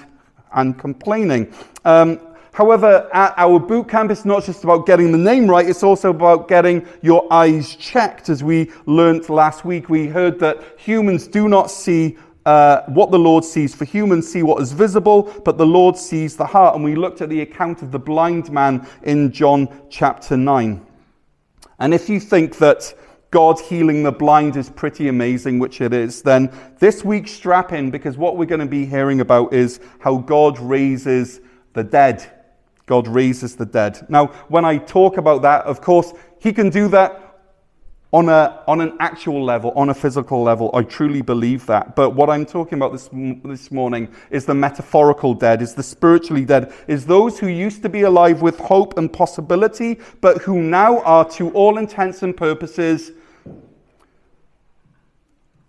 and 0.54 0.78
complaining. 0.78 1.52
Um, 1.84 2.18
However, 2.54 3.10
at 3.12 3.34
our 3.36 3.58
boot 3.58 3.88
camp, 3.88 4.12
it's 4.12 4.24
not 4.24 4.44
just 4.44 4.62
about 4.62 4.86
getting 4.86 5.10
the 5.10 5.18
name 5.18 5.48
right, 5.48 5.68
it's 5.68 5.82
also 5.82 6.10
about 6.10 6.46
getting 6.46 6.86
your 7.02 7.26
eyes 7.32 7.74
checked. 7.74 8.28
As 8.28 8.44
we 8.44 8.70
learnt 8.86 9.28
last 9.28 9.64
week, 9.64 9.88
we 9.88 10.06
heard 10.06 10.38
that 10.38 10.62
humans 10.78 11.26
do 11.26 11.48
not 11.48 11.68
see 11.68 12.16
uh, 12.46 12.82
what 12.82 13.10
the 13.10 13.18
Lord 13.18 13.44
sees. 13.44 13.74
For 13.74 13.84
humans 13.84 14.30
see 14.30 14.44
what 14.44 14.62
is 14.62 14.70
visible, 14.70 15.34
but 15.44 15.58
the 15.58 15.66
Lord 15.66 15.96
sees 15.96 16.36
the 16.36 16.46
heart. 16.46 16.76
And 16.76 16.84
we 16.84 16.94
looked 16.94 17.20
at 17.22 17.28
the 17.28 17.40
account 17.40 17.82
of 17.82 17.90
the 17.90 17.98
blind 17.98 18.52
man 18.52 18.86
in 19.02 19.32
John 19.32 19.68
chapter 19.90 20.36
9. 20.36 20.86
And 21.80 21.92
if 21.92 22.08
you 22.08 22.20
think 22.20 22.58
that 22.58 22.94
God 23.32 23.58
healing 23.58 24.04
the 24.04 24.12
blind 24.12 24.54
is 24.54 24.70
pretty 24.70 25.08
amazing, 25.08 25.58
which 25.58 25.80
it 25.80 25.92
is, 25.92 26.22
then 26.22 26.52
this 26.78 27.04
week 27.04 27.26
strap 27.26 27.72
in 27.72 27.90
because 27.90 28.16
what 28.16 28.36
we're 28.36 28.44
going 28.44 28.60
to 28.60 28.66
be 28.66 28.86
hearing 28.86 29.20
about 29.20 29.52
is 29.52 29.80
how 29.98 30.18
God 30.18 30.60
raises 30.60 31.40
the 31.72 31.82
dead. 31.82 32.30
God 32.86 33.08
raises 33.08 33.56
the 33.56 33.66
dead. 33.66 34.06
Now, 34.08 34.26
when 34.48 34.64
I 34.64 34.78
talk 34.78 35.16
about 35.16 35.42
that, 35.42 35.64
of 35.64 35.80
course, 35.80 36.12
He 36.38 36.52
can 36.52 36.70
do 36.70 36.88
that 36.88 37.20
on, 38.14 38.28
a, 38.28 38.62
on 38.68 38.80
an 38.80 38.96
actual 39.00 39.42
level, 39.42 39.72
on 39.72 39.88
a 39.88 39.94
physical 39.94 40.42
level. 40.42 40.70
I 40.72 40.82
truly 40.82 41.20
believe 41.20 41.66
that. 41.66 41.96
But 41.96 42.10
what 42.10 42.30
I'm 42.30 42.46
talking 42.46 42.78
about 42.78 42.92
this, 42.92 43.10
this 43.44 43.72
morning 43.72 44.08
is 44.30 44.46
the 44.46 44.54
metaphorical 44.54 45.34
dead, 45.34 45.60
is 45.60 45.74
the 45.74 45.82
spiritually 45.82 46.44
dead, 46.44 46.72
is 46.86 47.06
those 47.06 47.40
who 47.40 47.48
used 47.48 47.82
to 47.82 47.88
be 47.88 48.02
alive 48.02 48.40
with 48.40 48.56
hope 48.60 48.98
and 48.98 49.12
possibility, 49.12 49.98
but 50.20 50.42
who 50.42 50.62
now 50.62 51.00
are, 51.00 51.28
to 51.30 51.50
all 51.50 51.76
intents 51.76 52.22
and 52.22 52.36
purposes, 52.36 53.10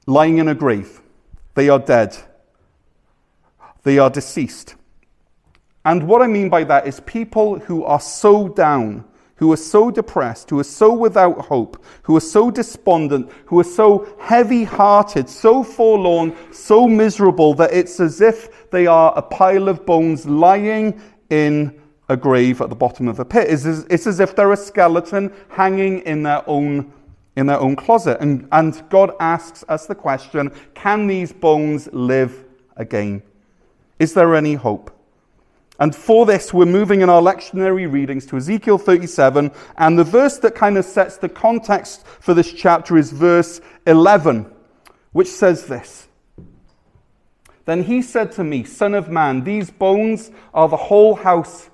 lying 0.05 0.37
in 0.37 0.49
a 0.49 0.55
grave. 0.55 1.01
They 1.55 1.67
are 1.69 1.79
dead. 1.79 2.15
They 3.81 3.97
are 3.97 4.11
deceased. 4.11 4.75
And 5.85 6.07
what 6.07 6.21
I 6.23 6.27
mean 6.27 6.49
by 6.49 6.63
that 6.65 6.87
is 6.87 6.99
people 7.01 7.59
who 7.59 7.83
are 7.83 7.99
so 7.99 8.49
down, 8.49 9.05
who 9.35 9.51
are 9.53 9.57
so 9.57 9.91
depressed, 9.91 10.49
who 10.49 10.59
are 10.59 10.63
so 10.63 10.91
without 10.93 11.39
hope, 11.45 11.83
who 12.01 12.15
are 12.17 12.21
so 12.21 12.49
despondent, 12.49 13.31
who 13.45 13.59
are 13.59 13.63
so 13.63 14.07
heavy 14.19 14.63
hearted, 14.63 15.29
so 15.29 15.63
forlorn, 15.63 16.35
so 16.51 16.87
miserable 16.87 17.53
that 17.53 17.71
it's 17.71 17.99
as 17.99 18.19
if 18.19 18.69
they 18.71 18.87
are 18.87 19.13
a 19.15 19.21
pile 19.21 19.69
of 19.69 19.85
bones 19.85 20.25
lying 20.25 20.99
in 21.29 21.79
a 22.09 22.17
grave 22.17 22.61
at 22.61 22.69
the 22.69 22.75
bottom 22.75 23.07
of 23.07 23.19
a 23.19 23.25
pit. 23.25 23.47
It's 23.49 23.65
as, 23.65 23.85
it's 23.89 24.07
as 24.07 24.19
if 24.19 24.35
they're 24.35 24.53
a 24.53 24.57
skeleton 24.57 25.31
hanging 25.49 25.99
in 26.01 26.23
their 26.23 26.47
own 26.49 26.91
in 27.35 27.47
their 27.47 27.59
own 27.59 27.75
closet. 27.75 28.17
And, 28.21 28.47
and 28.53 28.81
God 28.89 29.11
asks 29.19 29.65
us 29.67 29.87
the 29.87 29.95
question 29.95 30.51
can 30.73 31.05
these 31.05 31.33
bones 31.33 31.89
live 31.91 32.45
again? 32.77 33.21
Is 33.99 34.13
there 34.13 34.35
any 34.35 34.53
hope? 34.53 34.94
And 35.79 35.93
for 35.95 36.25
this, 36.25 36.53
we're 36.53 36.65
moving 36.65 37.01
in 37.01 37.09
our 37.09 37.21
lectionary 37.21 37.91
readings 37.91 38.25
to 38.27 38.37
Ezekiel 38.37 38.77
37, 38.77 39.51
and 39.77 39.99
the 39.99 40.03
verse 40.03 40.37
that 40.39 40.55
kind 40.55 40.77
of 40.77 40.85
sets 40.85 41.17
the 41.17 41.27
context 41.27 42.05
for 42.05 42.33
this 42.33 42.53
chapter 42.53 42.97
is 42.97 43.11
verse 43.11 43.59
11, 43.85 44.49
which 45.11 45.27
says 45.27 45.65
this 45.65 46.07
Then 47.65 47.83
he 47.83 48.01
said 48.01 48.31
to 48.33 48.43
me, 48.43 48.63
Son 48.63 48.93
of 48.93 49.09
man, 49.09 49.43
these 49.43 49.69
bones 49.69 50.31
are 50.53 50.69
the 50.69 50.77
whole 50.77 51.15
house 51.15 51.69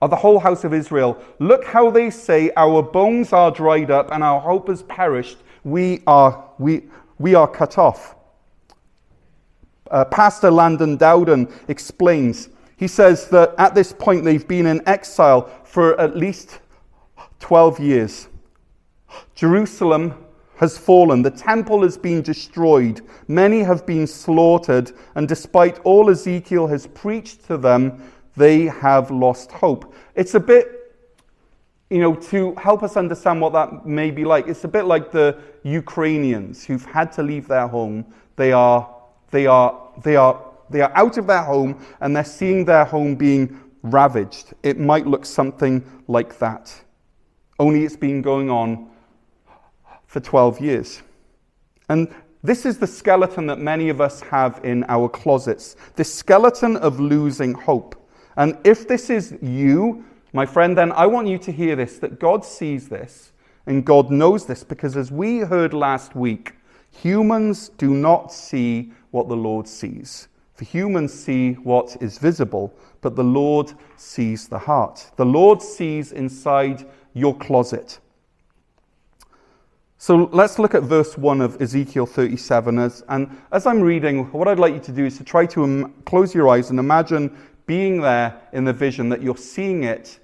of 0.00 0.10
the 0.10 0.16
whole 0.16 0.38
house 0.38 0.64
of 0.64 0.72
Israel. 0.72 1.20
Look 1.40 1.64
how 1.64 1.90
they 1.90 2.10
say, 2.10 2.50
Our 2.56 2.82
bones 2.82 3.32
are 3.32 3.50
dried 3.50 3.90
up 3.90 4.12
and 4.12 4.22
our 4.22 4.40
hope 4.40 4.68
has 4.68 4.82
perished. 4.84 5.38
We 5.64 6.02
are, 6.06 6.50
we, 6.58 6.84
we 7.18 7.34
are 7.34 7.48
cut 7.48 7.78
off. 7.78 8.14
Uh, 9.90 10.04
Pastor 10.04 10.50
Landon 10.50 10.96
Dowden 10.96 11.52
explains. 11.68 12.48
He 12.80 12.88
says 12.88 13.28
that 13.28 13.54
at 13.58 13.74
this 13.74 13.92
point 13.92 14.24
they've 14.24 14.48
been 14.48 14.64
in 14.64 14.82
exile 14.88 15.50
for 15.64 16.00
at 16.00 16.16
least 16.16 16.60
12 17.40 17.78
years. 17.78 18.28
Jerusalem 19.34 20.14
has 20.56 20.78
fallen, 20.78 21.20
the 21.20 21.30
temple 21.30 21.82
has 21.82 21.98
been 21.98 22.22
destroyed, 22.22 23.02
many 23.28 23.60
have 23.60 23.84
been 23.84 24.06
slaughtered, 24.06 24.92
and 25.14 25.28
despite 25.28 25.78
all 25.80 26.08
Ezekiel 26.08 26.66
has 26.68 26.86
preached 26.86 27.44
to 27.48 27.58
them, 27.58 28.02
they 28.34 28.62
have 28.64 29.10
lost 29.10 29.52
hope. 29.52 29.94
It's 30.14 30.34
a 30.34 30.40
bit, 30.40 30.96
you 31.90 31.98
know, 31.98 32.14
to 32.14 32.54
help 32.54 32.82
us 32.82 32.96
understand 32.96 33.42
what 33.42 33.52
that 33.52 33.84
may 33.84 34.10
be 34.10 34.24
like, 34.24 34.48
it's 34.48 34.64
a 34.64 34.68
bit 34.68 34.86
like 34.86 35.10
the 35.10 35.38
Ukrainians 35.64 36.64
who've 36.64 36.86
had 36.86 37.12
to 37.12 37.22
leave 37.22 37.46
their 37.46 37.68
home. 37.68 38.06
They 38.36 38.52
are, 38.52 38.88
they 39.32 39.46
are, 39.46 39.78
they 40.02 40.16
are, 40.16 40.49
they 40.70 40.80
are 40.80 40.92
out 40.94 41.18
of 41.18 41.26
their 41.26 41.42
home 41.42 41.84
and 42.00 42.14
they're 42.14 42.24
seeing 42.24 42.64
their 42.64 42.84
home 42.84 43.14
being 43.14 43.60
ravaged. 43.82 44.54
It 44.62 44.78
might 44.78 45.06
look 45.06 45.24
something 45.24 45.84
like 46.08 46.38
that. 46.38 46.74
Only 47.58 47.84
it's 47.84 47.96
been 47.96 48.22
going 48.22 48.50
on 48.50 48.88
for 50.06 50.20
12 50.20 50.60
years. 50.60 51.02
And 51.88 52.08
this 52.42 52.64
is 52.64 52.78
the 52.78 52.86
skeleton 52.86 53.46
that 53.46 53.58
many 53.58 53.90
of 53.90 54.00
us 54.00 54.20
have 54.22 54.60
in 54.64 54.84
our 54.88 55.08
closets. 55.08 55.76
This 55.96 56.12
skeleton 56.12 56.76
of 56.78 56.98
losing 56.98 57.52
hope. 57.52 57.96
And 58.36 58.56
if 58.64 58.88
this 58.88 59.10
is 59.10 59.36
you, 59.42 60.04
my 60.32 60.46
friend, 60.46 60.78
then 60.78 60.92
I 60.92 61.06
want 61.06 61.28
you 61.28 61.38
to 61.38 61.52
hear 61.52 61.76
this 61.76 61.98
that 61.98 62.18
God 62.18 62.44
sees 62.44 62.88
this 62.88 63.32
and 63.66 63.84
God 63.84 64.10
knows 64.10 64.46
this 64.46 64.64
because 64.64 64.96
as 64.96 65.10
we 65.10 65.38
heard 65.38 65.74
last 65.74 66.16
week, 66.16 66.54
humans 66.90 67.68
do 67.70 67.90
not 67.90 68.32
see 68.32 68.92
what 69.10 69.28
the 69.28 69.36
Lord 69.36 69.68
sees. 69.68 70.28
For 70.60 70.66
humans 70.66 71.14
see 71.14 71.54
what 71.54 71.96
is 72.02 72.18
visible, 72.18 72.74
but 73.00 73.16
the 73.16 73.24
Lord 73.24 73.72
sees 73.96 74.46
the 74.46 74.58
heart. 74.58 75.10
The 75.16 75.24
Lord 75.24 75.62
sees 75.62 76.12
inside 76.12 76.86
your 77.14 77.34
closet. 77.34 77.98
So 79.96 80.28
let's 80.34 80.58
look 80.58 80.74
at 80.74 80.82
verse 80.82 81.16
1 81.16 81.40
of 81.40 81.62
Ezekiel 81.62 82.04
37. 82.04 82.78
As, 82.78 83.02
and 83.08 83.34
as 83.52 83.64
I'm 83.64 83.80
reading, 83.80 84.30
what 84.32 84.48
I'd 84.48 84.58
like 84.58 84.74
you 84.74 84.80
to 84.80 84.92
do 84.92 85.06
is 85.06 85.16
to 85.16 85.24
try 85.24 85.46
to 85.46 85.64
Im- 85.64 85.94
close 86.04 86.34
your 86.34 86.50
eyes 86.50 86.68
and 86.68 86.78
imagine 86.78 87.34
being 87.64 88.02
there 88.02 88.38
in 88.52 88.66
the 88.66 88.74
vision, 88.74 89.08
that 89.08 89.22
you're 89.22 89.38
seeing 89.38 89.84
it 89.84 90.20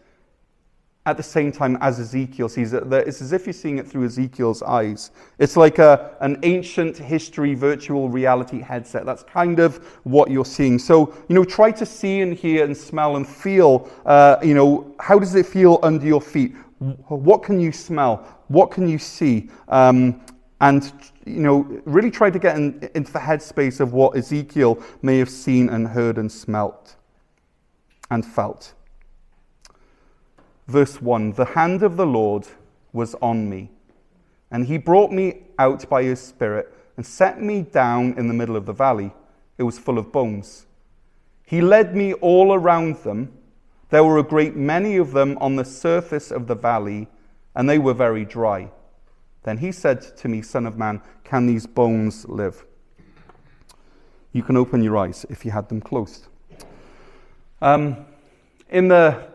at 1.06 1.16
the 1.16 1.22
same 1.22 1.52
time 1.52 1.78
as 1.80 2.00
Ezekiel 2.00 2.48
sees 2.48 2.72
it. 2.72 2.82
It's 2.92 3.22
as 3.22 3.32
if 3.32 3.46
you're 3.46 3.52
seeing 3.52 3.78
it 3.78 3.86
through 3.86 4.04
Ezekiel's 4.04 4.62
eyes. 4.62 5.12
It's 5.38 5.56
like 5.56 5.78
a, 5.78 6.16
an 6.20 6.38
ancient 6.42 6.98
history 6.98 7.54
virtual 7.54 8.08
reality 8.08 8.60
headset. 8.60 9.06
That's 9.06 9.22
kind 9.22 9.60
of 9.60 9.76
what 10.02 10.30
you're 10.30 10.44
seeing. 10.44 10.80
So, 10.80 11.14
you 11.28 11.34
know, 11.36 11.44
try 11.44 11.70
to 11.70 11.86
see 11.86 12.20
and 12.20 12.34
hear 12.34 12.64
and 12.64 12.76
smell 12.76 13.16
and 13.16 13.26
feel, 13.26 13.88
uh, 14.04 14.36
you 14.42 14.54
know, 14.54 14.94
how 14.98 15.18
does 15.18 15.36
it 15.36 15.46
feel 15.46 15.78
under 15.84 16.04
your 16.04 16.20
feet? 16.20 16.56
What 16.78 17.44
can 17.44 17.60
you 17.60 17.70
smell? 17.70 18.16
What 18.48 18.72
can 18.72 18.88
you 18.88 18.98
see? 18.98 19.48
Um, 19.68 20.20
and 20.60 20.92
you 21.24 21.40
know, 21.40 21.80
really 21.84 22.10
try 22.10 22.30
to 22.30 22.38
get 22.38 22.56
in, 22.56 22.88
into 22.94 23.12
the 23.12 23.18
headspace 23.18 23.78
of 23.80 23.92
what 23.92 24.16
Ezekiel 24.16 24.82
may 25.02 25.18
have 25.18 25.30
seen 25.30 25.68
and 25.68 25.86
heard 25.86 26.18
and 26.18 26.30
smelt 26.30 26.96
and 28.10 28.24
felt. 28.24 28.72
Verse 30.66 31.00
1 31.00 31.32
The 31.32 31.44
hand 31.44 31.82
of 31.82 31.96
the 31.96 32.06
Lord 32.06 32.46
was 32.92 33.14
on 33.16 33.48
me, 33.48 33.70
and 34.50 34.66
he 34.66 34.78
brought 34.78 35.12
me 35.12 35.42
out 35.58 35.88
by 35.88 36.02
his 36.02 36.20
Spirit 36.20 36.72
and 36.96 37.04
set 37.04 37.40
me 37.40 37.62
down 37.62 38.14
in 38.16 38.28
the 38.28 38.34
middle 38.34 38.56
of 38.56 38.66
the 38.66 38.72
valley. 38.72 39.12
It 39.58 39.62
was 39.62 39.78
full 39.78 39.98
of 39.98 40.12
bones. 40.12 40.66
He 41.44 41.60
led 41.60 41.94
me 41.94 42.12
all 42.14 42.52
around 42.52 42.96
them. 42.98 43.32
There 43.90 44.04
were 44.04 44.18
a 44.18 44.24
great 44.24 44.56
many 44.56 44.96
of 44.96 45.12
them 45.12 45.38
on 45.40 45.56
the 45.56 45.64
surface 45.64 46.30
of 46.30 46.46
the 46.46 46.56
valley, 46.56 47.08
and 47.54 47.70
they 47.70 47.78
were 47.78 47.94
very 47.94 48.24
dry. 48.24 48.70
Then 49.44 49.58
he 49.58 49.70
said 49.70 50.16
to 50.16 50.28
me, 50.28 50.42
Son 50.42 50.66
of 50.66 50.76
man, 50.76 51.00
can 51.22 51.46
these 51.46 51.66
bones 51.66 52.26
live? 52.28 52.64
You 54.32 54.42
can 54.42 54.56
open 54.56 54.82
your 54.82 54.96
eyes 54.96 55.24
if 55.30 55.44
you 55.44 55.52
had 55.52 55.68
them 55.68 55.80
closed. 55.80 56.26
Um, 57.62 58.04
in, 58.68 58.88
the, 58.88 59.28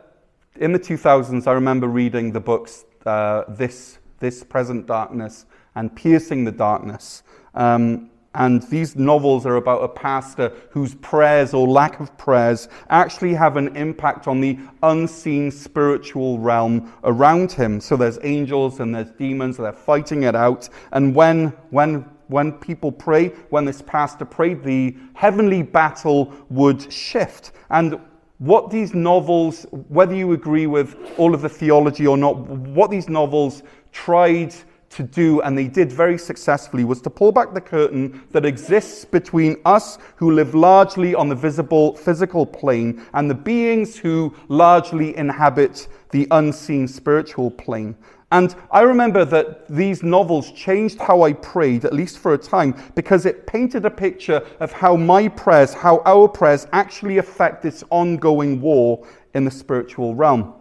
in 0.55 0.71
the 0.71 0.79
2000s, 0.79 1.47
I 1.47 1.53
remember 1.53 1.87
reading 1.87 2.31
the 2.31 2.39
books 2.39 2.85
uh, 3.05 3.43
This, 3.47 3.99
this 4.19 4.43
Present 4.43 4.85
Darkness 4.85 5.45
and 5.75 5.95
Piercing 5.95 6.43
the 6.43 6.51
Darkness. 6.51 7.23
Um, 7.55 8.09
and 8.33 8.63
these 8.63 8.95
novels 8.95 9.45
are 9.45 9.57
about 9.57 9.83
a 9.83 9.89
pastor 9.89 10.53
whose 10.69 10.95
prayers 10.95 11.53
or 11.53 11.67
lack 11.67 11.99
of 11.99 12.17
prayers 12.17 12.69
actually 12.89 13.33
have 13.33 13.57
an 13.57 13.75
impact 13.75 14.27
on 14.27 14.39
the 14.39 14.57
unseen 14.83 15.51
spiritual 15.51 16.39
realm 16.39 16.93
around 17.03 17.51
him. 17.51 17.81
So 17.81 17.97
there's 17.97 18.19
angels 18.23 18.79
and 18.79 18.95
there's 18.95 19.11
demons, 19.11 19.57
they're 19.57 19.73
fighting 19.73 20.23
it 20.23 20.35
out. 20.35 20.69
And 20.91 21.13
when, 21.13 21.47
when 21.71 22.05
when 22.31 22.53
people 22.53 22.93
pray, 22.93 23.27
when 23.49 23.65
this 23.65 23.81
pastor 23.81 24.23
prayed, 24.23 24.63
the 24.63 24.95
heavenly 25.13 25.61
battle 25.61 26.33
would 26.49 26.91
shift. 26.91 27.51
And 27.69 27.99
what 28.41 28.71
these 28.71 28.95
novels, 28.95 29.67
whether 29.89 30.15
you 30.15 30.31
agree 30.33 30.65
with 30.65 30.95
all 31.19 31.35
of 31.35 31.43
the 31.43 31.49
theology 31.49 32.07
or 32.07 32.17
not, 32.17 32.35
what 32.39 32.89
these 32.89 33.07
novels 33.07 33.61
tried 33.91 34.51
to 34.89 35.03
do, 35.03 35.41
and 35.41 35.55
they 35.55 35.67
did 35.67 35.91
very 35.91 36.17
successfully, 36.17 36.83
was 36.83 36.99
to 37.01 37.09
pull 37.11 37.31
back 37.31 37.53
the 37.53 37.61
curtain 37.61 38.23
that 38.31 38.43
exists 38.43 39.05
between 39.05 39.57
us 39.65 39.99
who 40.15 40.31
live 40.31 40.55
largely 40.55 41.13
on 41.13 41.29
the 41.29 41.35
visible 41.35 41.95
physical 41.95 42.43
plane 42.43 43.05
and 43.13 43.29
the 43.29 43.35
beings 43.35 43.95
who 43.95 44.33
largely 44.47 45.15
inhabit 45.17 45.87
the 46.09 46.27
unseen 46.31 46.87
spiritual 46.87 47.51
plane. 47.51 47.95
And 48.31 48.55
I 48.71 48.81
remember 48.81 49.25
that 49.25 49.67
these 49.67 50.03
novels 50.03 50.51
changed 50.53 50.99
how 50.99 51.23
I 51.23 51.33
prayed, 51.33 51.83
at 51.83 51.93
least 51.93 52.17
for 52.17 52.33
a 52.33 52.37
time, 52.37 52.81
because 52.95 53.25
it 53.25 53.45
painted 53.45 53.85
a 53.85 53.89
picture 53.89 54.41
of 54.61 54.71
how 54.71 54.95
my 54.95 55.27
prayers, 55.27 55.73
how 55.73 56.01
our 56.05 56.29
prayers 56.29 56.65
actually 56.71 57.17
affect 57.17 57.61
this 57.61 57.83
ongoing 57.89 58.61
war 58.61 59.05
in 59.33 59.43
the 59.43 59.51
spiritual 59.51 60.15
realm. 60.15 60.53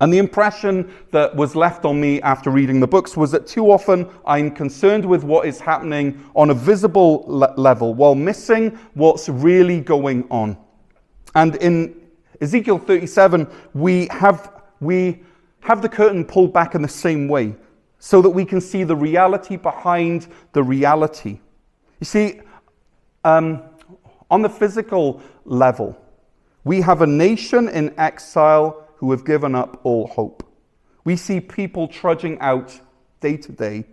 And 0.00 0.12
the 0.12 0.18
impression 0.18 0.92
that 1.10 1.34
was 1.34 1.56
left 1.56 1.84
on 1.84 2.00
me 2.00 2.20
after 2.22 2.50
reading 2.50 2.78
the 2.78 2.86
books 2.86 3.16
was 3.16 3.30
that 3.32 3.46
too 3.46 3.70
often 3.70 4.08
I'm 4.26 4.50
concerned 4.50 5.04
with 5.04 5.24
what 5.24 5.46
is 5.46 5.58
happening 5.58 6.24
on 6.36 6.50
a 6.50 6.54
visible 6.54 7.24
le- 7.26 7.54
level 7.56 7.94
while 7.94 8.14
missing 8.14 8.78
what's 8.94 9.28
really 9.28 9.80
going 9.80 10.26
on. 10.30 10.56
And 11.34 11.56
in 11.56 12.02
Ezekiel 12.40 12.78
37, 12.78 13.48
we 13.72 14.08
have, 14.10 14.62
we 14.80 15.22
have 15.64 15.80
the 15.80 15.88
curtain 15.88 16.24
pulled 16.24 16.52
back 16.52 16.74
in 16.74 16.82
the 16.82 16.88
same 16.88 17.26
way 17.26 17.54
so 17.98 18.20
that 18.20 18.28
we 18.28 18.44
can 18.44 18.60
see 18.60 18.84
the 18.84 18.94
reality 18.94 19.56
behind 19.56 20.28
the 20.52 20.62
reality. 20.62 21.40
You 22.00 22.04
see, 22.04 22.40
um, 23.24 23.62
on 24.30 24.42
the 24.42 24.50
physical 24.50 25.22
level, 25.46 25.98
we 26.64 26.82
have 26.82 27.00
a 27.00 27.06
nation 27.06 27.70
in 27.70 27.98
exile 27.98 28.86
who 28.96 29.10
have 29.10 29.24
given 29.24 29.54
up 29.54 29.80
all 29.84 30.06
hope. 30.06 30.46
We 31.04 31.16
see 31.16 31.40
people 31.40 31.88
trudging 31.88 32.38
out 32.40 32.78
day 33.20 33.38
to 33.38 33.52
day, 33.52 33.86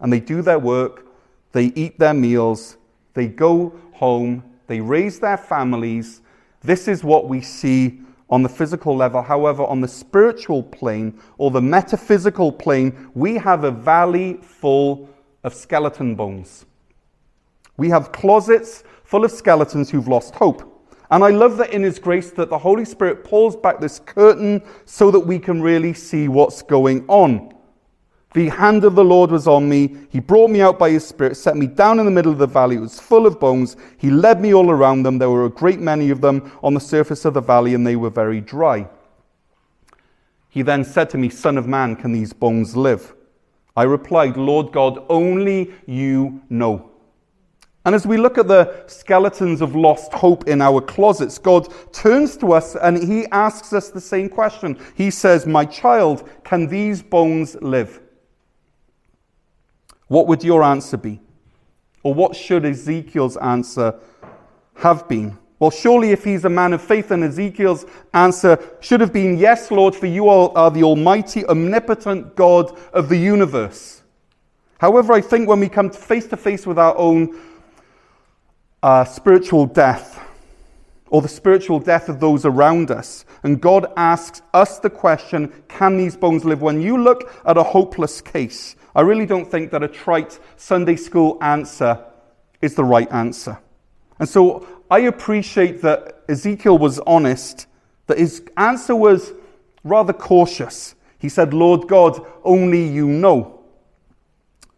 and 0.00 0.12
they 0.12 0.20
do 0.20 0.42
their 0.42 0.58
work, 0.58 1.06
they 1.52 1.66
eat 1.66 2.00
their 2.00 2.14
meals, 2.14 2.76
they 3.14 3.28
go 3.28 3.72
home, 3.92 4.42
they 4.66 4.80
raise 4.80 5.20
their 5.20 5.36
families. 5.36 6.20
This 6.62 6.88
is 6.88 7.04
what 7.04 7.28
we 7.28 7.42
see 7.42 8.00
on 8.32 8.42
the 8.42 8.48
physical 8.48 8.96
level. 8.96 9.20
However, 9.20 9.62
on 9.64 9.82
the 9.82 9.86
spiritual 9.86 10.62
plane 10.62 11.20
or 11.36 11.50
the 11.50 11.60
metaphysical 11.60 12.50
plane, 12.50 13.10
we 13.14 13.34
have 13.34 13.64
a 13.64 13.70
valley 13.70 14.38
full 14.42 15.10
of 15.44 15.54
skeleton 15.54 16.14
bones. 16.14 16.64
We 17.76 17.90
have 17.90 18.10
closets 18.10 18.84
full 19.04 19.26
of 19.26 19.30
skeletons 19.30 19.90
who've 19.90 20.08
lost 20.08 20.34
hope. 20.34 20.68
And 21.10 21.22
I 21.22 21.28
love 21.28 21.58
that 21.58 21.74
in 21.74 21.82
His 21.82 21.98
grace 21.98 22.30
that 22.30 22.48
the 22.48 22.56
Holy 22.56 22.86
Spirit 22.86 23.22
pulls 23.22 23.54
back 23.54 23.80
this 23.80 23.98
curtain 24.00 24.62
so 24.86 25.10
that 25.10 25.20
we 25.20 25.38
can 25.38 25.60
really 25.60 25.92
see 25.92 26.28
what's 26.28 26.62
going 26.62 27.04
on. 27.08 27.52
The 28.34 28.48
hand 28.48 28.84
of 28.84 28.94
the 28.94 29.04
Lord 29.04 29.30
was 29.30 29.46
on 29.46 29.68
me. 29.68 29.96
He 30.10 30.18
brought 30.20 30.48
me 30.48 30.62
out 30.62 30.78
by 30.78 30.90
his 30.90 31.06
Spirit, 31.06 31.36
set 31.36 31.56
me 31.56 31.66
down 31.66 31.98
in 31.98 32.06
the 32.06 32.10
middle 32.10 32.32
of 32.32 32.38
the 32.38 32.46
valley. 32.46 32.76
It 32.76 32.80
was 32.80 32.98
full 32.98 33.26
of 33.26 33.38
bones. 33.38 33.76
He 33.98 34.10
led 34.10 34.40
me 34.40 34.54
all 34.54 34.70
around 34.70 35.02
them. 35.02 35.18
There 35.18 35.30
were 35.30 35.44
a 35.44 35.50
great 35.50 35.80
many 35.80 36.08
of 36.10 36.22
them 36.22 36.50
on 36.62 36.72
the 36.72 36.80
surface 36.80 37.24
of 37.26 37.34
the 37.34 37.42
valley, 37.42 37.74
and 37.74 37.86
they 37.86 37.96
were 37.96 38.10
very 38.10 38.40
dry. 38.40 38.88
He 40.48 40.62
then 40.62 40.84
said 40.84 41.08
to 41.10 41.18
me, 41.18 41.28
Son 41.30 41.58
of 41.58 41.66
man, 41.66 41.96
can 41.96 42.12
these 42.12 42.32
bones 42.32 42.76
live? 42.76 43.14
I 43.76 43.84
replied, 43.84 44.36
Lord 44.36 44.70
God, 44.72 45.04
only 45.08 45.72
you 45.86 46.42
know. 46.50 46.90
And 47.84 47.94
as 47.94 48.06
we 48.06 48.16
look 48.16 48.38
at 48.38 48.48
the 48.48 48.84
skeletons 48.86 49.60
of 49.60 49.74
lost 49.74 50.12
hope 50.12 50.46
in 50.46 50.60
our 50.60 50.80
closets, 50.80 51.38
God 51.38 51.72
turns 51.92 52.36
to 52.36 52.52
us 52.52 52.76
and 52.76 53.02
he 53.02 53.26
asks 53.28 53.72
us 53.72 53.88
the 53.88 54.00
same 54.00 54.28
question. 54.28 54.78
He 54.94 55.10
says, 55.10 55.46
My 55.46 55.64
child, 55.64 56.28
can 56.44 56.66
these 56.66 57.02
bones 57.02 57.56
live? 57.60 58.01
What 60.12 60.26
would 60.26 60.44
your 60.44 60.62
answer 60.62 60.98
be? 60.98 61.22
Or 62.02 62.12
what 62.12 62.36
should 62.36 62.66
Ezekiel's 62.66 63.38
answer 63.38 63.94
have 64.74 65.08
been? 65.08 65.38
Well, 65.58 65.70
surely 65.70 66.10
if 66.10 66.22
he's 66.22 66.44
a 66.44 66.50
man 66.50 66.74
of 66.74 66.82
faith, 66.82 67.08
then 67.08 67.22
Ezekiel's 67.22 67.86
answer 68.12 68.58
should 68.80 69.00
have 69.00 69.10
been, 69.10 69.38
Yes, 69.38 69.70
Lord, 69.70 69.94
for 69.94 70.04
you 70.04 70.28
are 70.28 70.70
the 70.70 70.82
almighty, 70.82 71.46
omnipotent 71.46 72.36
God 72.36 72.78
of 72.92 73.08
the 73.08 73.16
universe. 73.16 74.02
However, 74.78 75.14
I 75.14 75.22
think 75.22 75.48
when 75.48 75.60
we 75.60 75.70
come 75.70 75.88
face 75.88 76.26
to 76.26 76.36
face 76.36 76.66
with 76.66 76.78
our 76.78 76.94
own 76.98 77.40
uh, 78.82 79.06
spiritual 79.06 79.64
death, 79.64 80.22
or 81.08 81.22
the 81.22 81.28
spiritual 81.28 81.78
death 81.78 82.10
of 82.10 82.20
those 82.20 82.44
around 82.44 82.90
us, 82.90 83.24
and 83.44 83.62
God 83.62 83.90
asks 83.96 84.42
us 84.52 84.78
the 84.78 84.90
question, 84.90 85.50
Can 85.68 85.96
these 85.96 86.18
bones 86.18 86.44
live? 86.44 86.60
When 86.60 86.82
you 86.82 86.98
look 86.98 87.32
at 87.46 87.56
a 87.56 87.62
hopeless 87.62 88.20
case, 88.20 88.76
I 88.94 89.00
really 89.00 89.26
don't 89.26 89.50
think 89.50 89.70
that 89.70 89.82
a 89.82 89.88
trite 89.88 90.38
Sunday 90.56 90.96
school 90.96 91.38
answer 91.40 92.04
is 92.60 92.74
the 92.74 92.84
right 92.84 93.10
answer. 93.10 93.58
And 94.18 94.28
so 94.28 94.66
I 94.90 95.00
appreciate 95.00 95.82
that 95.82 96.22
Ezekiel 96.28 96.78
was 96.78 96.98
honest, 97.00 97.66
that 98.06 98.18
his 98.18 98.42
answer 98.56 98.94
was 98.94 99.32
rather 99.84 100.12
cautious. 100.12 100.94
He 101.18 101.28
said, 101.28 101.54
Lord 101.54 101.88
God, 101.88 102.24
only 102.44 102.86
you 102.86 103.06
know. 103.06 103.60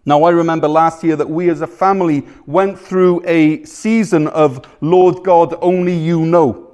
Now, 0.06 0.24
I 0.24 0.30
remember 0.30 0.68
last 0.68 1.02
year 1.02 1.16
that 1.16 1.28
we 1.28 1.48
as 1.48 1.62
a 1.62 1.66
family 1.66 2.26
went 2.46 2.78
through 2.78 3.22
a 3.26 3.64
season 3.64 4.28
of 4.28 4.66
Lord 4.82 5.24
God, 5.24 5.54
only 5.62 5.96
you 5.96 6.20
know. 6.20 6.72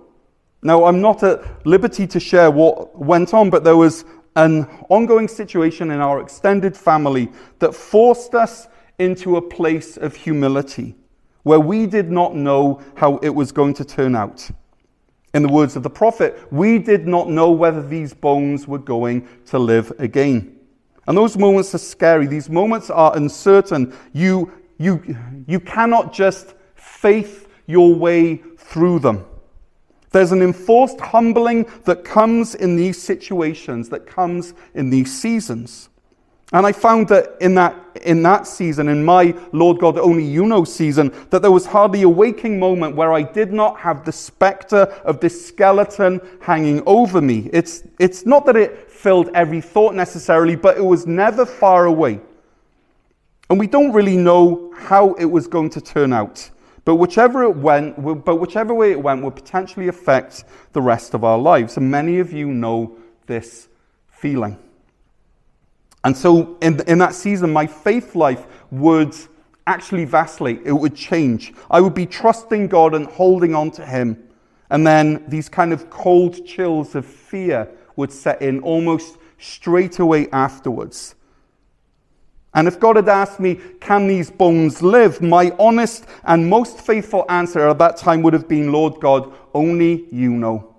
Now, 0.62 0.84
I'm 0.84 1.00
not 1.00 1.22
at 1.22 1.66
liberty 1.66 2.06
to 2.08 2.20
share 2.20 2.50
what 2.50 2.98
went 2.98 3.32
on, 3.32 3.48
but 3.48 3.64
there 3.64 3.76
was 3.76 4.04
an 4.36 4.64
ongoing 4.88 5.28
situation 5.28 5.90
in 5.90 6.00
our 6.00 6.20
extended 6.20 6.76
family 6.76 7.30
that 7.58 7.74
forced 7.74 8.34
us 8.34 8.68
into 8.98 9.36
a 9.36 9.42
place 9.42 9.96
of 9.96 10.14
humility 10.14 10.94
where 11.42 11.60
we 11.60 11.86
did 11.86 12.10
not 12.10 12.34
know 12.34 12.80
how 12.96 13.16
it 13.18 13.30
was 13.30 13.50
going 13.50 13.74
to 13.74 13.84
turn 13.84 14.14
out. 14.14 14.48
In 15.32 15.42
the 15.42 15.48
words 15.48 15.76
of 15.76 15.82
the 15.82 15.90
prophet, 15.90 16.38
we 16.52 16.78
did 16.78 17.06
not 17.06 17.28
know 17.28 17.50
whether 17.50 17.86
these 17.86 18.12
bones 18.12 18.66
were 18.66 18.78
going 18.78 19.26
to 19.46 19.58
live 19.58 19.92
again. 19.98 20.56
And 21.06 21.16
those 21.16 21.36
moments 21.36 21.74
are 21.74 21.78
scary. 21.78 22.26
These 22.26 22.50
moments 22.50 22.90
are 22.90 23.16
uncertain. 23.16 23.96
You, 24.12 24.52
you, 24.78 25.16
you 25.46 25.60
cannot 25.60 26.12
just 26.12 26.54
faith 26.74 27.48
your 27.66 27.94
way 27.94 28.42
through 28.58 28.98
them. 28.98 29.24
There's 30.12 30.32
an 30.32 30.42
enforced 30.42 31.00
humbling 31.00 31.66
that 31.84 32.04
comes 32.04 32.54
in 32.54 32.76
these 32.76 33.00
situations, 33.00 33.88
that 33.90 34.06
comes 34.06 34.54
in 34.74 34.90
these 34.90 35.16
seasons. 35.16 35.88
And 36.52 36.66
I 36.66 36.72
found 36.72 37.06
that 37.08 37.36
in 37.40 37.54
that, 37.54 37.76
in 38.02 38.24
that 38.24 38.44
season, 38.44 38.88
in 38.88 39.04
my 39.04 39.36
Lord 39.52 39.78
God 39.78 39.96
Only 39.98 40.24
You 40.24 40.46
Know 40.46 40.64
season, 40.64 41.14
that 41.30 41.42
there 41.42 41.52
was 41.52 41.64
hardly 41.64 42.02
a 42.02 42.08
waking 42.08 42.58
moment 42.58 42.96
where 42.96 43.12
I 43.12 43.22
did 43.22 43.52
not 43.52 43.78
have 43.78 44.04
the 44.04 44.10
specter 44.10 44.82
of 45.04 45.20
this 45.20 45.46
skeleton 45.46 46.20
hanging 46.40 46.82
over 46.86 47.20
me. 47.20 47.48
It's, 47.52 47.84
it's 48.00 48.26
not 48.26 48.46
that 48.46 48.56
it 48.56 48.90
filled 48.90 49.28
every 49.32 49.60
thought 49.60 49.94
necessarily, 49.94 50.56
but 50.56 50.76
it 50.76 50.84
was 50.84 51.06
never 51.06 51.46
far 51.46 51.86
away. 51.86 52.20
And 53.48 53.58
we 53.58 53.68
don't 53.68 53.92
really 53.92 54.16
know 54.16 54.72
how 54.76 55.14
it 55.14 55.26
was 55.26 55.46
going 55.46 55.70
to 55.70 55.80
turn 55.80 56.12
out. 56.12 56.50
But 56.90 56.96
whichever 56.96 57.44
it 57.44 57.54
went, 57.54 58.24
but 58.24 58.40
whichever 58.40 58.74
way 58.74 58.90
it 58.90 59.00
went 59.00 59.22
would 59.22 59.36
potentially 59.36 59.86
affect 59.86 60.42
the 60.72 60.82
rest 60.82 61.14
of 61.14 61.22
our 61.22 61.38
lives. 61.38 61.76
And 61.76 61.88
many 61.88 62.18
of 62.18 62.32
you 62.32 62.48
know 62.48 62.98
this 63.26 63.68
feeling. 64.08 64.58
And 66.02 66.16
so 66.16 66.58
in, 66.60 66.80
in 66.88 66.98
that 66.98 67.14
season, 67.14 67.52
my 67.52 67.64
faith 67.64 68.16
life 68.16 68.44
would 68.72 69.14
actually 69.68 70.04
vacillate. 70.04 70.62
It 70.64 70.72
would 70.72 70.96
change. 70.96 71.54
I 71.70 71.80
would 71.80 71.94
be 71.94 72.06
trusting 72.06 72.66
God 72.66 72.96
and 72.96 73.06
holding 73.06 73.54
on 73.54 73.70
to 73.70 73.86
Him. 73.86 74.28
And 74.70 74.84
then 74.84 75.22
these 75.28 75.48
kind 75.48 75.72
of 75.72 75.90
cold 75.90 76.44
chills 76.44 76.96
of 76.96 77.06
fear 77.06 77.68
would 77.94 78.10
set 78.10 78.42
in 78.42 78.58
almost 78.62 79.16
straight 79.38 80.00
away 80.00 80.28
afterwards. 80.32 81.14
And 82.54 82.66
if 82.66 82.80
God 82.80 82.96
had 82.96 83.08
asked 83.08 83.38
me, 83.38 83.60
Can 83.80 84.06
these 84.06 84.30
bones 84.30 84.82
live? 84.82 85.20
my 85.20 85.52
honest 85.58 86.06
and 86.24 86.48
most 86.48 86.80
faithful 86.80 87.24
answer 87.28 87.68
at 87.68 87.78
that 87.78 87.96
time 87.96 88.22
would 88.22 88.32
have 88.32 88.48
been, 88.48 88.72
Lord 88.72 89.00
God, 89.00 89.32
only 89.54 90.06
you 90.10 90.30
know. 90.30 90.74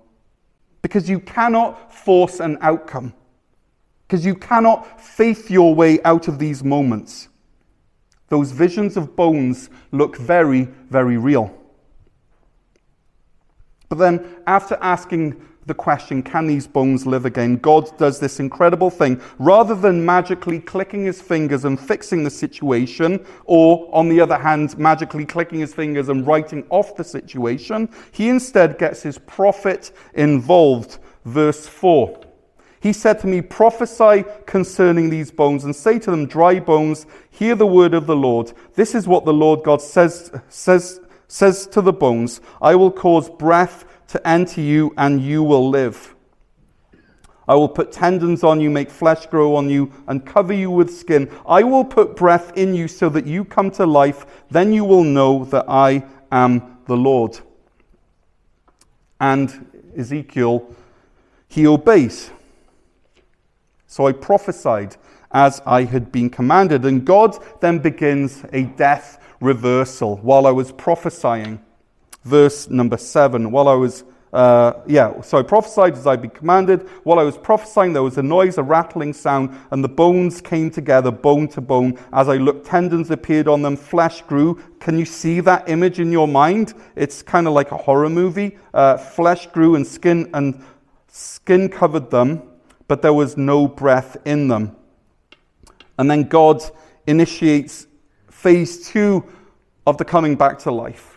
Because 0.82 1.08
you 1.08 1.20
cannot 1.20 1.92
force 1.94 2.40
an 2.40 2.58
outcome, 2.60 3.14
because 4.06 4.26
you 4.26 4.34
cannot 4.34 5.00
faith 5.00 5.50
your 5.50 5.74
way 5.74 6.02
out 6.02 6.28
of 6.28 6.38
these 6.38 6.62
moments. 6.62 7.28
Those 8.28 8.50
visions 8.50 8.96
of 8.96 9.14
bones 9.14 9.70
look 9.92 10.16
very, 10.16 10.64
very 10.90 11.16
real. 11.18 11.56
But 13.88 13.98
then, 13.98 14.26
after 14.46 14.78
asking 14.80 15.40
the 15.66 15.74
question, 15.74 16.22
can 16.22 16.46
these 16.46 16.66
bones 16.66 17.06
live 17.06 17.24
again? 17.24 17.56
God 17.56 17.96
does 17.96 18.18
this 18.18 18.40
incredible 18.40 18.90
thing. 18.90 19.20
Rather 19.38 19.74
than 19.74 20.04
magically 20.04 20.58
clicking 20.58 21.04
his 21.04 21.20
fingers 21.20 21.64
and 21.64 21.78
fixing 21.78 22.24
the 22.24 22.30
situation, 22.30 23.24
or 23.44 23.88
on 23.92 24.08
the 24.08 24.20
other 24.20 24.38
hand, 24.38 24.76
magically 24.76 25.24
clicking 25.24 25.60
his 25.60 25.72
fingers 25.72 26.08
and 26.08 26.26
writing 26.26 26.66
off 26.70 26.96
the 26.96 27.04
situation, 27.04 27.88
he 28.10 28.28
instead 28.28 28.76
gets 28.78 29.02
his 29.02 29.18
prophet 29.18 29.92
involved. 30.14 30.98
Verse 31.24 31.68
4. 31.68 32.20
He 32.80 32.92
said 32.92 33.20
to 33.20 33.28
me, 33.28 33.40
Prophesy 33.40 34.24
concerning 34.44 35.08
these 35.08 35.30
bones 35.30 35.64
and 35.64 35.74
say 35.74 36.00
to 36.00 36.10
them, 36.10 36.26
Dry 36.26 36.58
bones, 36.58 37.06
hear 37.30 37.54
the 37.54 37.66
word 37.66 37.94
of 37.94 38.08
the 38.08 38.16
Lord. 38.16 38.52
This 38.74 38.96
is 38.96 39.06
what 39.06 39.24
the 39.24 39.32
Lord 39.32 39.62
God 39.62 39.80
says, 39.80 40.32
says, 40.48 41.00
says 41.28 41.68
to 41.68 41.80
the 41.80 41.92
bones 41.92 42.40
I 42.60 42.74
will 42.74 42.90
cause 42.90 43.30
breath 43.30 43.84
to 44.12 44.28
enter 44.28 44.60
you, 44.60 44.94
and 44.96 45.20
you 45.20 45.42
will 45.42 45.68
live. 45.68 46.14
I 47.48 47.54
will 47.54 47.68
put 47.68 47.92
tendons 47.92 48.44
on 48.44 48.60
you, 48.60 48.70
make 48.70 48.90
flesh 48.90 49.26
grow 49.26 49.56
on 49.56 49.68
you, 49.68 49.90
and 50.06 50.24
cover 50.24 50.52
you 50.52 50.70
with 50.70 50.94
skin. 50.94 51.30
I 51.46 51.62
will 51.62 51.84
put 51.84 52.14
breath 52.14 52.56
in 52.56 52.74
you 52.74 52.88
so 52.88 53.08
that 53.08 53.26
you 53.26 53.44
come 53.44 53.70
to 53.72 53.86
life. 53.86 54.44
Then 54.50 54.72
you 54.72 54.84
will 54.84 55.02
know 55.02 55.44
that 55.46 55.64
I 55.68 56.04
am 56.30 56.78
the 56.86 56.96
Lord. 56.96 57.40
And 59.20 59.82
Ezekiel, 59.96 60.74
he 61.48 61.66
obeys. 61.66 62.30
So 63.86 64.06
I 64.06 64.12
prophesied 64.12 64.96
as 65.32 65.60
I 65.66 65.84
had 65.84 66.12
been 66.12 66.30
commanded. 66.30 66.84
And 66.84 67.04
God 67.04 67.36
then 67.60 67.78
begins 67.78 68.44
a 68.52 68.62
death 68.64 69.22
reversal 69.40 70.18
while 70.18 70.46
I 70.46 70.50
was 70.50 70.70
prophesying 70.70 71.60
verse 72.24 72.68
number 72.68 72.96
7. 72.96 73.50
While 73.50 73.68
I 73.68 73.74
was 73.74 74.04
uh, 74.32 74.80
yeah, 74.86 75.20
so 75.20 75.36
I 75.36 75.42
prophesied 75.42 75.92
as 75.92 76.06
I'd 76.06 76.22
been 76.22 76.30
commanded. 76.30 76.88
While 77.02 77.18
I 77.18 77.22
was 77.22 77.36
prophesying, 77.36 77.92
there 77.92 78.02
was 78.02 78.16
a 78.16 78.22
noise, 78.22 78.56
a 78.56 78.62
rattling 78.62 79.12
sound, 79.12 79.54
and 79.70 79.84
the 79.84 79.90
bones 79.90 80.40
came 80.40 80.70
together, 80.70 81.10
bone 81.10 81.48
to 81.48 81.60
bone. 81.60 81.98
As 82.14 82.30
I 82.30 82.38
looked, 82.38 82.66
tendons 82.66 83.10
appeared 83.10 83.46
on 83.46 83.60
them, 83.60 83.76
flesh 83.76 84.22
grew. 84.22 84.58
Can 84.80 84.98
you 84.98 85.04
see 85.04 85.40
that 85.40 85.68
image 85.68 86.00
in 86.00 86.10
your 86.10 86.26
mind? 86.26 86.72
It's 86.96 87.22
kind 87.22 87.46
of 87.46 87.52
like 87.52 87.72
a 87.72 87.76
horror 87.76 88.08
movie. 88.08 88.56
Uh, 88.72 88.96
flesh 88.96 89.48
grew 89.48 89.74
and 89.74 89.86
skin 89.86 90.30
and 90.32 90.64
skin 91.08 91.68
covered 91.68 92.10
them, 92.10 92.42
but 92.88 93.02
there 93.02 93.12
was 93.12 93.36
no 93.36 93.68
breath 93.68 94.16
in 94.24 94.48
them. 94.48 94.74
And 95.98 96.10
then 96.10 96.22
God 96.22 96.62
initiates 97.06 97.86
phase 98.30 98.88
two 98.88 99.24
of 99.86 99.98
the 99.98 100.06
coming 100.06 100.36
back 100.36 100.58
to 100.60 100.70
life. 100.70 101.11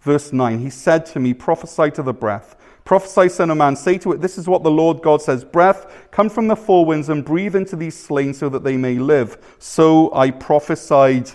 Verse 0.00 0.32
9 0.32 0.58
He 0.60 0.70
said 0.70 1.06
to 1.06 1.20
me, 1.20 1.34
Prophesy 1.34 1.90
to 1.92 2.02
the 2.02 2.14
breath. 2.14 2.56
Prophesy, 2.84 3.28
son 3.28 3.50
of 3.50 3.56
man, 3.56 3.76
say 3.76 3.98
to 3.98 4.12
it, 4.12 4.20
This 4.20 4.38
is 4.38 4.48
what 4.48 4.62
the 4.62 4.70
Lord 4.70 5.02
God 5.02 5.22
says 5.22 5.44
Breath, 5.44 6.08
come 6.10 6.28
from 6.28 6.48
the 6.48 6.56
four 6.56 6.84
winds 6.84 7.08
and 7.08 7.24
breathe 7.24 7.54
into 7.54 7.76
these 7.76 7.96
slain 7.96 8.34
so 8.34 8.48
that 8.48 8.64
they 8.64 8.76
may 8.76 8.98
live. 8.98 9.38
So 9.58 10.12
I 10.14 10.30
prophesied 10.30 11.30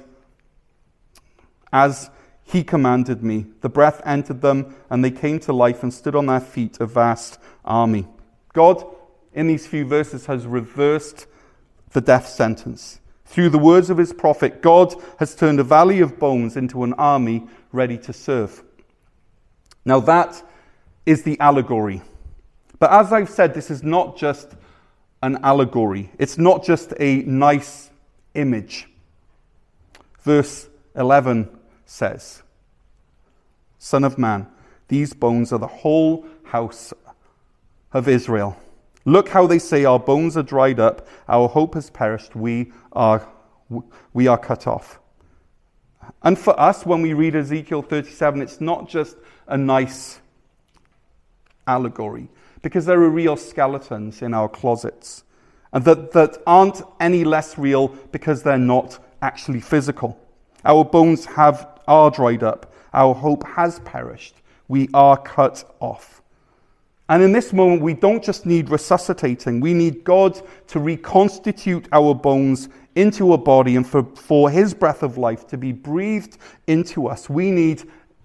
as 1.72 2.10
he 2.44 2.64
commanded 2.64 3.24
me. 3.24 3.48
The 3.62 3.70
breath 3.70 4.02
entered 4.06 4.42
them, 4.42 4.76
and 4.90 5.04
they 5.04 5.12
came 5.12 5.40
to 5.42 5.54
life 5.54 5.82
and 5.82 5.94
stood 5.94 6.16
on 6.16 6.28
their 6.28 6.40
feet, 6.40 6.78
a 6.80 6.86
vast 6.86 7.40
army. 7.64 8.08
God, 8.54 8.86
in 9.34 9.48
these 9.48 9.68
few 9.68 9.86
verses, 9.86 10.28
has 10.28 10.46
reversed 10.46 11.26
the 11.92 12.02
death 12.02 12.28
sentence. 12.28 13.00
Through 13.26 13.50
the 13.50 13.58
words 13.58 13.90
of 13.90 13.98
his 13.98 14.14
prophet, 14.14 14.62
God 14.62 14.94
has 15.18 15.36
turned 15.36 15.60
a 15.60 15.64
valley 15.64 16.00
of 16.00 16.20
bones 16.20 16.56
into 16.56 16.84
an 16.84 16.94
army 16.94 17.48
ready 17.76 17.98
to 18.00 18.14
serve. 18.14 18.64
Now, 19.86 20.00
that 20.02 20.42
is 21.06 21.24
the 21.24 21.40
allegory. 21.40 22.02
But 22.80 22.92
as 22.92 23.14
I've 23.14 23.30
said, 23.30 23.54
this 23.54 23.70
is 23.70 23.84
not 23.84 24.18
just 24.18 24.56
an 25.22 25.40
allegory, 25.44 26.12
it's 26.18 26.38
not 26.38 26.64
just 26.64 26.94
a 27.00 27.22
nice 27.24 27.90
image. 28.34 28.88
Verse 30.22 30.68
11 30.96 31.50
says, 31.86 32.42
Son 33.80 34.04
of 34.04 34.18
man, 34.18 34.48
these 34.88 35.14
bones 35.14 35.54
are 35.54 35.60
the 35.60 35.68
whole 35.68 36.26
house 36.44 36.94
of 37.94 38.08
Israel. 38.08 38.58
Look 39.06 39.30
how 39.30 39.46
they 39.48 39.60
say, 39.60 39.86
Our 39.86 40.00
bones 40.00 40.36
are 40.36 40.44
dried 40.44 40.80
up, 40.80 41.08
our 41.28 41.48
hope 41.48 41.76
has 41.76 41.90
perished, 41.90 42.36
we 42.36 42.72
are, 42.92 43.28
we 44.14 44.28
are 44.28 44.38
cut 44.38 44.68
off. 44.68 45.00
And 46.24 46.38
for 46.38 46.60
us, 46.60 46.86
when 46.86 47.02
we 47.02 47.14
read 47.14 47.36
Ezekiel 47.36 47.82
37, 47.82 48.42
it's 48.42 48.62
not 48.62 48.90
just 48.90 49.18
a 49.48 49.58
nice 49.58 50.20
allegory, 51.68 52.28
because 52.62 52.86
there 52.86 53.02
are 53.02 53.10
real 53.10 53.36
skeletons 53.36 54.22
in 54.22 54.34
our 54.34 54.50
closets, 54.50 55.24
and 55.74 55.84
that, 55.86 56.12
that 56.14 56.42
aren't 56.48 56.82
any 57.00 57.24
less 57.24 57.58
real 57.58 57.90
because 58.12 58.44
they're 58.44 58.58
not 58.58 59.00
actually 59.22 59.60
physical. 59.60 60.18
Our 60.64 60.84
bones 60.84 61.26
have, 61.26 61.68
are 61.88 62.10
dried 62.10 62.44
up, 62.44 62.74
our 62.94 63.14
hope 63.14 63.46
has 63.46 63.80
perished, 63.80 64.36
we 64.68 64.90
are 64.94 65.18
cut 65.18 65.64
off. 65.80 66.22
And 67.08 67.22
in 67.22 67.32
this 67.32 67.54
moment, 67.54 67.82
we 67.82 67.94
don't 67.94 68.24
just 68.24 68.46
need 68.46 68.70
resuscitating, 68.70 69.60
we 69.60 69.74
need 69.74 70.04
God 70.04 70.42
to 70.68 70.80
reconstitute 70.80 71.88
our 71.92 72.16
bones 72.16 72.70
into 72.96 73.34
a 73.34 73.38
body 73.38 73.76
and 73.76 73.86
for, 73.86 74.04
for 74.16 74.50
his 74.50 74.74
breath 74.74 75.04
of 75.04 75.18
life 75.18 75.46
to 75.48 75.58
be 75.58 75.72
breathed 75.72 76.38
into 76.68 77.08
us. 77.08 77.30
We 77.30 77.52
need 77.52 77.84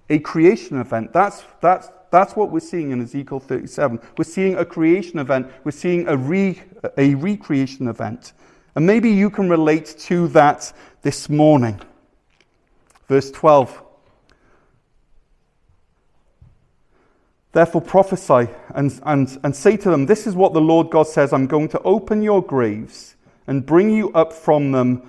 a 0.09 0.19
creation 0.21 0.81
event. 0.81 1.12
That's, 1.12 1.43
that's, 1.61 1.90
that's 2.11 2.35
what 2.35 2.51
we're 2.51 2.61
seeing 2.61 2.90
in 2.90 3.03
Ezekiel 3.03 3.40
37. 3.40 4.01
We're 4.16 4.25
seeing 4.25 4.57
a 4.57 4.64
creation 4.64 5.19
event, 5.19 5.51
we're 5.64 5.73
seeing 5.73 6.09
a, 6.09 6.16
re, 6.16 6.61
a 6.97 7.14
recreation 7.16 7.88
event. 7.88 8.33
And 8.77 8.87
maybe 8.87 9.11
you 9.11 9.31
can 9.31 9.51
relate 9.51 9.95
to 10.01 10.29
that 10.29 10.73
this 11.03 11.29
morning. 11.29 11.81
Verse 13.09 13.31
12. 13.31 13.83
Therefore 17.53 17.81
prophesy 17.81 18.49
and, 18.75 19.01
and, 19.05 19.39
and 19.43 19.55
say 19.57 19.77
to 19.77 19.91
them, 19.91 20.07
This 20.07 20.27
is 20.27 20.37
what 20.37 20.53
the 20.53 20.61
Lord 20.61 20.91
God 20.91 21.07
says 21.07 21.33
I'm 21.33 21.47
going 21.47 21.69
to 21.71 21.83
open 21.83 22.23
your 22.23 22.43
graves 22.43 23.17
and 23.47 23.67
bring 23.67 23.91
you 23.91 24.13
up 24.13 24.33
from 24.33 24.71
them, 24.71 25.03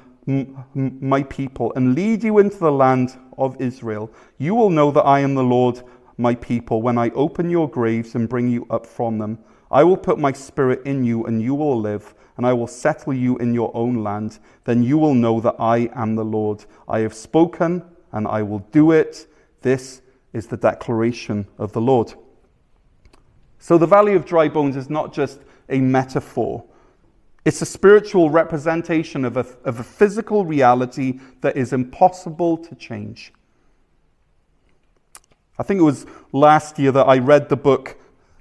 my 0.73 1.21
people, 1.23 1.71
and 1.75 1.93
lead 1.93 2.23
you 2.23 2.39
into 2.39 2.57
the 2.57 2.71
land 2.71 3.17
of 3.37 3.59
Israel. 3.61 4.11
You 4.39 4.55
will 4.55 4.71
know 4.71 4.89
that 4.91 5.03
I 5.03 5.19
am 5.19 5.35
the 5.35 5.43
Lord, 5.43 5.83
my 6.17 6.33
people, 6.33 6.81
when 6.81 6.97
I 6.97 7.11
open 7.11 7.49
your 7.51 7.69
graves 7.69 8.15
and 8.15 8.27
bring 8.27 8.49
you 8.49 8.65
up 8.71 8.87
from 8.87 9.19
them. 9.19 9.37
I 9.69 9.83
will 9.83 9.97
put 9.97 10.17
my 10.17 10.31
spirit 10.31 10.81
in 10.85 11.03
you, 11.05 11.25
and 11.25 11.41
you 11.41 11.53
will 11.53 11.79
live, 11.79 12.15
and 12.37 12.45
I 12.45 12.53
will 12.53 12.67
settle 12.67 13.13
you 13.13 13.37
in 13.37 13.53
your 13.53 13.71
own 13.75 14.03
land. 14.03 14.39
Then 14.63 14.81
you 14.81 14.97
will 14.97 15.13
know 15.13 15.39
that 15.41 15.55
I 15.59 15.89
am 15.93 16.15
the 16.15 16.25
Lord. 16.25 16.65
I 16.87 16.99
have 16.99 17.13
spoken, 17.13 17.83
and 18.11 18.27
I 18.27 18.41
will 18.41 18.59
do 18.71 18.91
it. 18.91 19.27
This 19.61 20.01
is 20.33 20.47
the 20.47 20.57
declaration 20.57 21.47
of 21.57 21.71
the 21.73 21.81
Lord. 21.81 22.13
So 23.61 23.77
the 23.77 23.85
valley 23.85 24.15
of 24.15 24.25
dry 24.25 24.49
bones 24.49 24.75
is 24.75 24.89
not 24.89 25.13
just 25.13 25.39
a 25.69 25.79
metaphor. 25.79 26.65
It's 27.45 27.61
a 27.61 27.65
spiritual 27.65 28.31
representation 28.31 29.23
of 29.23 29.37
a, 29.37 29.45
of 29.63 29.79
a 29.79 29.83
physical 29.83 30.45
reality 30.45 31.19
that 31.41 31.55
is 31.55 31.71
impossible 31.71 32.57
to 32.57 32.73
change. 32.73 33.31
I 35.59 35.63
think 35.63 35.79
it 35.79 35.83
was 35.83 36.07
last 36.31 36.79
year 36.79 36.91
that 36.91 37.05
I 37.05 37.19
read 37.19 37.49
the 37.49 37.55
book 37.55 37.97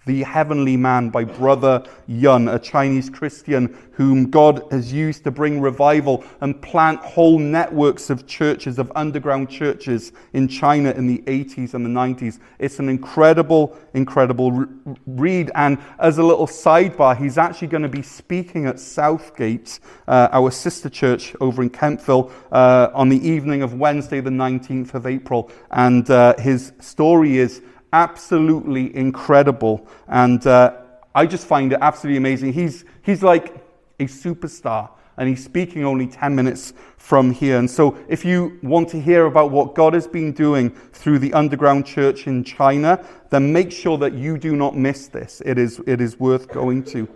the 0.07 0.23
Heavenly 0.23 0.77
Man 0.77 1.11
by 1.11 1.25
Brother 1.25 1.85
Yun, 2.07 2.49
a 2.49 2.59
Chinese 2.59 3.11
Christian 3.11 3.77
whom 3.93 4.31
God 4.31 4.67
has 4.71 4.91
used 4.91 5.25
to 5.25 5.31
bring 5.31 5.61
revival 5.61 6.25
and 6.41 6.61
plant 6.63 7.01
whole 7.01 7.39
networks 7.39 8.09
of 8.09 8.27
churches, 8.27 8.79
of 8.79 8.91
underground 8.97 9.51
churches 9.51 10.13
in 10.33 10.49
China 10.49 10.91
in 10.93 11.07
the 11.07 11.19
80s 11.27 11.75
and 11.75 11.85
the 11.85 11.91
90s. 11.91 12.39
It's 12.59 12.79
an 12.79 12.89
incredible, 12.89 13.77
incredible 13.93 14.53
re- 14.53 14.67
read. 15.07 15.51
And 15.55 15.77
as 15.99 16.17
a 16.17 16.23
little 16.23 16.47
sidebar, 16.47 17.15
he's 17.15 17.37
actually 17.37 17.69
going 17.69 17.83
to 17.83 17.91
be 17.91 18.03
speaking 18.03 18.65
at 18.65 18.81
Southgate, 18.81 19.81
uh, 20.09 20.29
our 20.33 20.51
sister 20.51 20.89
church 20.89 21.37
over 21.43 21.61
in 21.61 21.69
Kemptville, 21.69 22.33
uh, 22.53 22.89
on 22.95 23.11
the 23.11 23.29
evening 23.29 23.61
of 23.61 23.75
Wednesday, 23.75 24.21
the 24.21 24.31
19th 24.31 24.95
of 24.95 25.07
April. 25.07 25.51
And 25.71 26.09
uh, 26.09 26.39
his 26.39 26.73
story 26.81 27.37
is 27.37 27.61
absolutely 27.93 28.95
incredible. 28.95 29.87
And 30.09 30.45
uh, 30.47 30.77
I 31.15 31.27
just 31.27 31.47
find 31.47 31.73
it 31.73 31.79
absolutely 31.81 32.19
amazing. 32.19 32.53
He's, 32.53 32.85
he's 33.03 33.23
like 33.23 33.57
a 33.99 34.05
superstar, 34.05 34.91
and 35.17 35.29
he's 35.29 35.45
speaking 35.45 35.85
only 35.85 36.07
10 36.07 36.35
minutes 36.35 36.73
from 36.97 37.31
here. 37.31 37.59
And 37.59 37.71
so, 37.71 37.99
if 38.09 38.25
you 38.25 38.59
want 38.63 38.89
to 38.91 39.01
hear 39.01 39.27
about 39.27 39.51
what 39.51 39.75
God 39.75 39.95
has 39.95 40.07
been 40.07 40.33
doing 40.33 40.71
through 40.71 41.19
the 41.19 41.33
underground 41.35 41.85
church 41.85 42.27
in 42.27 42.45
China, 42.45 43.05
then 43.31 43.53
make 43.53 43.73
sure 43.73 43.99
that 43.99 44.15
you 44.15 44.39
do 44.39 44.57
not 44.57 44.77
miss 44.77 45.09
this. 45.09 45.43
It 45.45 45.59
is, 45.59 45.81
it 45.87 46.01
is 46.01 46.19
worth 46.19 46.49
going 46.49 46.85
to. 46.85 47.09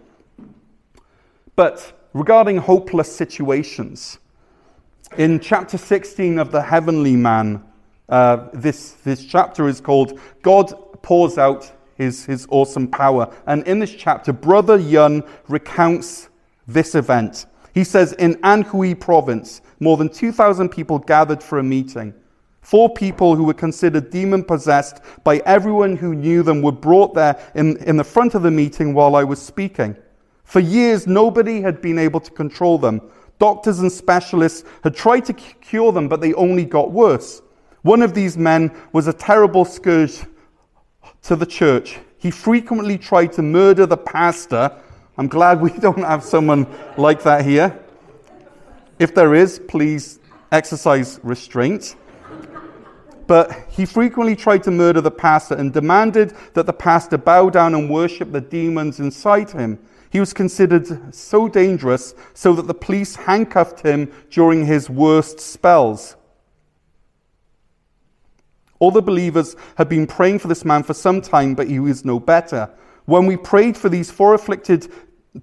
But 1.57 2.09
regarding 2.13 2.59
hopeless 2.59 3.15
situations, 3.15 4.19
in 5.17 5.39
chapter 5.39 5.79
16 5.79 6.39
of 6.39 6.51
the 6.51 6.63
Heavenly 6.63 7.15
Man, 7.15 7.63
uh, 8.09 8.49
this, 8.53 8.93
this 9.05 9.25
chapter 9.25 9.69
is 9.69 9.81
called 9.81 10.19
God 10.43 10.73
Pours 11.03 11.39
Out 11.39 11.73
his, 11.97 12.25
his 12.25 12.47
Awesome 12.51 12.89
Power. 12.89 13.33
And 13.47 13.67
in 13.67 13.79
this 13.79 13.95
chapter, 13.95 14.33
Brother 14.33 14.79
Yun 14.79 15.23
recounts 15.49 16.29
this 16.67 16.95
event. 16.95 17.47
He 17.73 17.85
says, 17.85 18.13
In 18.15 18.37
Anhui 18.37 18.99
province, 18.99 19.61
more 19.81 19.97
than 19.97 20.09
2,000 20.09 20.69
people 20.69 20.99
gathered 20.99 21.43
for 21.43 21.59
a 21.59 21.63
meeting. 21.63 22.15
Four 22.61 22.95
people 22.95 23.37
who 23.37 23.45
were 23.45 23.55
considered 23.55 24.11
demon 24.11 24.43
possessed 24.43 25.01
by 25.23 25.39
everyone 25.45 25.97
who 25.97 26.15
knew 26.15 26.43
them 26.43 26.63
were 26.63 26.73
brought 26.73 27.13
there 27.13 27.39
in, 27.55 27.77
in 27.85 27.97
the 27.99 28.05
front 28.05 28.35
of 28.35 28.43
the 28.43 28.51
meeting 28.51 28.95
while 28.95 29.17
I 29.17 29.25
was 29.25 29.41
speaking. 29.41 29.97
For 30.45 30.61
years, 30.61 31.07
nobody 31.07 31.61
had 31.61 31.83
been 31.83 31.99
able 31.99 32.21
to 32.21 32.31
control 32.31 32.79
them. 32.79 33.03
Doctors 33.39 33.81
and 33.81 33.93
specialists 33.93 34.65
had 34.83 34.95
tried 34.95 35.25
to 35.27 35.33
cure 35.35 35.93
them, 35.93 36.09
but 36.09 36.21
they 36.23 36.33
only 36.35 36.65
got 36.65 36.93
worse. 36.93 37.43
One 37.85 38.01
of 38.01 38.15
these 38.15 38.39
men 38.39 38.75
was 38.93 39.09
a 39.09 39.13
terrible 39.13 39.67
scourge 39.67 40.25
to 41.21 41.37
the 41.37 41.45
church. 41.45 41.99
He 42.17 42.31
frequently 42.31 42.97
tried 42.97 43.35
to 43.35 43.43
murder 43.43 43.85
the 43.85 43.99
pastor. 43.99 44.75
I'm 45.19 45.29
glad 45.29 45.61
we 45.61 45.71
don't 45.81 45.99
have 45.99 46.25
someone 46.25 46.67
like 46.97 47.23
that 47.25 47.45
here. 47.45 47.79
If 48.99 49.15
there 49.15 49.35
is, 49.35 49.59
please 49.69 50.19
exercise 50.51 51.21
restraint. 51.23 51.97
But 53.27 53.53
he 53.69 53.85
frequently 53.85 54.35
tried 54.35 54.63
to 54.63 54.71
murder 54.71 55.03
the 55.03 55.11
pastor 55.11 55.55
and 55.55 55.71
demanded 55.71 56.33
that 56.55 56.65
the 56.65 56.73
pastor 56.73 57.19
bow 57.19 57.51
down 57.51 57.75
and 57.75 57.91
worship 57.91 58.33
the 58.33 58.41
demons 58.41 58.99
inside 58.99 59.51
him. 59.51 59.79
He 60.09 60.21
was 60.21 60.33
considered 60.33 61.15
so 61.15 61.49
dangerous 61.49 62.15
so 62.33 62.55
that 62.55 62.67
the 62.67 62.73
police 62.73 63.15
handcuffed 63.15 63.81
him 63.81 64.11
during 64.31 64.65
his 64.65 64.89
worst 64.89 65.39
spells. 65.39 66.17
All 68.79 68.91
the 68.91 69.03
believers 69.03 69.57
had 69.77 69.89
been 69.89 70.07
praying 70.07 70.41
for 70.41 70.49
this 70.49 70.65
man 70.65 70.83
for 70.83 70.95
some 70.95 71.21
time, 71.21 71.55
but 71.55 71.69
he 71.69 71.79
was 71.79 72.05
no 72.05 72.19
better. 72.19 72.71
When 73.07 73.27
we 73.27 73.37
prayed 73.37 73.77
for 73.77 73.89
these 73.89 74.11
four 74.11 74.35
afflicted 74.35 74.91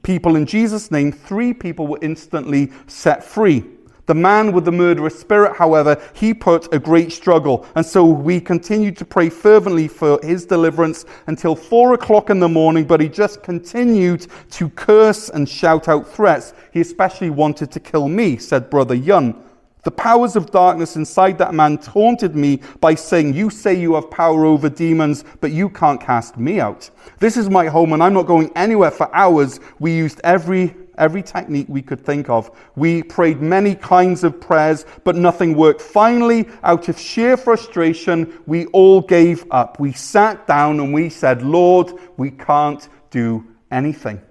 people 0.03 0.35
in 0.35 0.45
Jesus' 0.45 0.91
name, 0.91 1.11
three 1.11 1.53
people 1.53 1.87
were 1.87 1.99
instantly 2.01 2.71
set 2.87 3.23
free. 3.23 3.63
The 4.07 4.15
man 4.15 4.51
with 4.51 4.65
the 4.65 4.71
murderous 4.71 5.17
spirit, 5.17 5.55
however, 5.55 6.01
he 6.13 6.33
put 6.33 6.73
a 6.73 6.79
great 6.79 7.11
struggle. 7.11 7.65
And 7.75 7.85
so 7.85 8.03
we 8.03 8.41
continued 8.41 8.97
to 8.97 9.05
pray 9.05 9.29
fervently 9.29 9.87
for 9.87 10.19
his 10.23 10.45
deliverance 10.45 11.05
until 11.27 11.55
four 11.55 11.93
o'clock 11.93 12.29
in 12.29 12.39
the 12.39 12.49
morning, 12.49 12.83
but 12.83 12.99
he 12.99 13.07
just 13.07 13.43
continued 13.43 14.27
to 14.51 14.69
curse 14.71 15.29
and 15.29 15.47
shout 15.47 15.87
out 15.87 16.09
threats. 16.09 16.53
He 16.73 16.81
especially 16.81 17.29
wanted 17.29 17.71
to 17.71 17.79
kill 17.79 18.09
me, 18.09 18.37
said 18.37 18.69
Brother 18.69 18.95
Yun. 18.95 19.41
The 19.83 19.91
powers 19.91 20.35
of 20.35 20.51
darkness 20.51 20.95
inside 20.95 21.37
that 21.39 21.55
man 21.55 21.77
taunted 21.79 22.35
me 22.35 22.61
by 22.79 22.95
saying, 22.95 23.33
You 23.33 23.49
say 23.49 23.73
you 23.73 23.95
have 23.95 24.11
power 24.11 24.45
over 24.45 24.69
demons, 24.69 25.23
but 25.39 25.51
you 25.51 25.69
can't 25.69 25.99
cast 25.99 26.37
me 26.37 26.59
out. 26.59 26.89
This 27.19 27.35
is 27.35 27.49
my 27.49 27.65
home, 27.67 27.93
and 27.93 28.03
I'm 28.03 28.13
not 28.13 28.27
going 28.27 28.51
anywhere 28.55 28.91
for 28.91 29.13
hours. 29.15 29.59
We 29.79 29.95
used 29.95 30.21
every 30.23 30.75
every 30.97 31.23
technique 31.23 31.65
we 31.67 31.81
could 31.81 31.99
think 31.99 32.29
of. 32.29 32.51
We 32.75 33.01
prayed 33.01 33.41
many 33.41 33.73
kinds 33.73 34.23
of 34.23 34.39
prayers, 34.39 34.85
but 35.03 35.15
nothing 35.15 35.55
worked. 35.55 35.81
Finally, 35.81 36.47
out 36.63 36.89
of 36.89 36.99
sheer 36.99 37.37
frustration, 37.37 38.39
we 38.45 38.67
all 38.67 39.01
gave 39.01 39.45
up. 39.49 39.79
We 39.79 39.93
sat 39.93 40.45
down 40.45 40.79
and 40.79 40.93
we 40.93 41.09
said, 41.09 41.41
Lord, 41.41 41.93
we 42.17 42.29
can't 42.29 42.87
do 43.09 43.43
anything. 43.71 44.21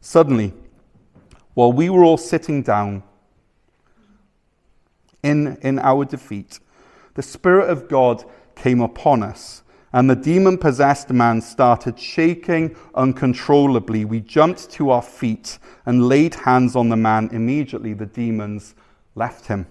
Suddenly, 0.00 0.54
while 1.52 1.72
we 1.72 1.90
were 1.90 2.04
all 2.04 2.16
sitting 2.16 2.62
down, 2.62 3.02
in, 5.22 5.58
in 5.62 5.78
our 5.78 6.04
defeat. 6.04 6.60
The 7.14 7.22
Spirit 7.22 7.70
of 7.70 7.88
God 7.88 8.24
came 8.54 8.80
upon 8.80 9.22
us, 9.22 9.62
and 9.92 10.08
the 10.08 10.16
demon 10.16 10.58
possessed 10.58 11.10
man 11.10 11.40
started 11.40 11.98
shaking 11.98 12.76
uncontrollably. 12.94 14.04
We 14.04 14.20
jumped 14.20 14.70
to 14.72 14.90
our 14.90 15.02
feet 15.02 15.58
and 15.84 16.06
laid 16.06 16.34
hands 16.34 16.76
on 16.76 16.88
the 16.88 16.96
man. 16.96 17.28
Immediately, 17.32 17.94
the 17.94 18.06
demons 18.06 18.74
left 19.14 19.46
him. 19.46 19.66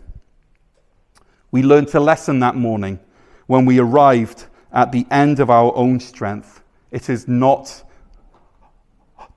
We 1.52 1.64
learned 1.64 1.94
a 1.96 2.00
lesson 2.00 2.40
that 2.42 2.56
morning 2.56 3.00
when 3.48 3.66
we 3.66 3.80
arrived 3.80 4.46
at 4.72 4.92
the 4.92 5.08
end 5.10 5.40
of 5.40 5.50
our 5.50 5.76
own 5.76 6.00
strength. 6.00 6.62
It 6.92 7.10
is 7.10 7.28
not 7.28 7.84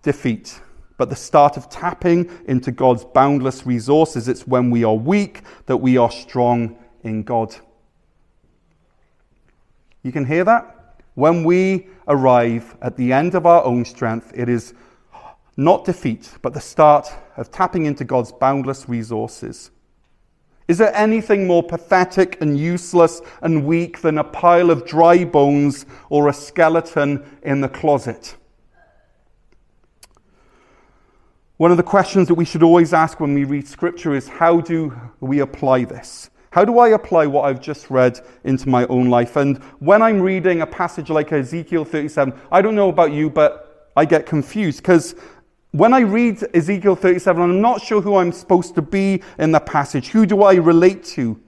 defeat 0.02 0.60
but 1.02 1.10
the 1.10 1.16
start 1.16 1.56
of 1.56 1.68
tapping 1.68 2.30
into 2.46 2.70
God's 2.70 3.04
boundless 3.04 3.66
resources. 3.66 4.28
It's 4.28 4.46
when 4.46 4.70
we 4.70 4.84
are 4.84 4.94
weak 4.94 5.40
that 5.66 5.78
we 5.78 5.96
are 5.96 6.12
strong 6.12 6.78
in 7.02 7.24
God. 7.24 7.56
You 10.04 10.12
can 10.12 10.24
hear 10.24 10.44
that? 10.44 11.00
When 11.14 11.42
we 11.42 11.88
arrive 12.06 12.76
at 12.80 12.96
the 12.96 13.12
end 13.12 13.34
of 13.34 13.46
our 13.46 13.64
own 13.64 13.84
strength, 13.84 14.30
it 14.32 14.48
is 14.48 14.74
not 15.56 15.84
defeat, 15.84 16.30
but 16.40 16.54
the 16.54 16.60
start 16.60 17.08
of 17.36 17.50
tapping 17.50 17.86
into 17.86 18.04
God's 18.04 18.30
boundless 18.30 18.88
resources. 18.88 19.72
Is 20.68 20.78
there 20.78 20.94
anything 20.94 21.48
more 21.48 21.64
pathetic 21.64 22.40
and 22.40 22.56
useless 22.56 23.22
and 23.40 23.66
weak 23.66 24.02
than 24.02 24.18
a 24.18 24.22
pile 24.22 24.70
of 24.70 24.86
dry 24.86 25.24
bones 25.24 25.84
or 26.10 26.28
a 26.28 26.32
skeleton 26.32 27.24
in 27.42 27.60
the 27.60 27.68
closet? 27.68 28.36
One 31.58 31.70
of 31.70 31.76
the 31.76 31.82
questions 31.82 32.28
that 32.28 32.34
we 32.34 32.46
should 32.46 32.62
always 32.62 32.94
ask 32.94 33.20
when 33.20 33.34
we 33.34 33.44
read 33.44 33.68
Scripture 33.68 34.14
is 34.14 34.26
how 34.26 34.60
do 34.60 34.98
we 35.20 35.40
apply 35.40 35.84
this? 35.84 36.30
How 36.50 36.64
do 36.64 36.78
I 36.78 36.88
apply 36.88 37.26
what 37.26 37.44
I've 37.44 37.60
just 37.60 37.90
read 37.90 38.20
into 38.44 38.68
my 38.68 38.86
own 38.86 39.10
life? 39.10 39.36
And 39.36 39.58
when 39.78 40.00
I'm 40.00 40.20
reading 40.20 40.62
a 40.62 40.66
passage 40.66 41.10
like 41.10 41.30
Ezekiel 41.30 41.84
37, 41.84 42.32
I 42.50 42.62
don't 42.62 42.74
know 42.74 42.88
about 42.88 43.12
you, 43.12 43.28
but 43.28 43.90
I 43.96 44.06
get 44.06 44.24
confused 44.24 44.78
because 44.78 45.14
when 45.72 45.92
I 45.92 46.00
read 46.00 46.42
Ezekiel 46.54 46.96
37, 46.96 47.42
I'm 47.42 47.60
not 47.60 47.82
sure 47.82 48.00
who 48.00 48.16
I'm 48.16 48.32
supposed 48.32 48.74
to 48.74 48.82
be 48.82 49.22
in 49.38 49.52
the 49.52 49.60
passage. 49.60 50.08
Who 50.08 50.24
do 50.24 50.42
I 50.42 50.54
relate 50.54 51.04
to? 51.04 51.38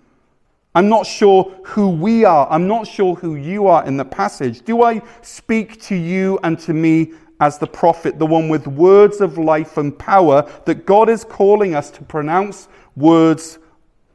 I'm 0.74 0.88
not 0.88 1.06
sure 1.06 1.54
who 1.64 1.88
we 1.88 2.24
are. 2.24 2.46
I'm 2.50 2.66
not 2.66 2.86
sure 2.86 3.14
who 3.14 3.36
you 3.36 3.68
are 3.68 3.86
in 3.86 3.96
the 3.96 4.04
passage. 4.04 4.64
Do 4.64 4.82
I 4.82 5.00
speak 5.22 5.80
to 5.82 5.94
you 5.94 6.38
and 6.42 6.58
to 6.60 6.74
me 6.74 7.12
as 7.40 7.58
the 7.58 7.66
prophet, 7.66 8.18
the 8.18 8.26
one 8.26 8.48
with 8.48 8.66
words 8.66 9.20
of 9.20 9.38
life 9.38 9.76
and 9.76 9.98
power, 9.98 10.48
that 10.66 10.86
God 10.86 11.08
is 11.08 11.24
calling 11.24 11.74
us 11.74 11.90
to 11.92 12.02
pronounce 12.02 12.68
words 12.96 13.58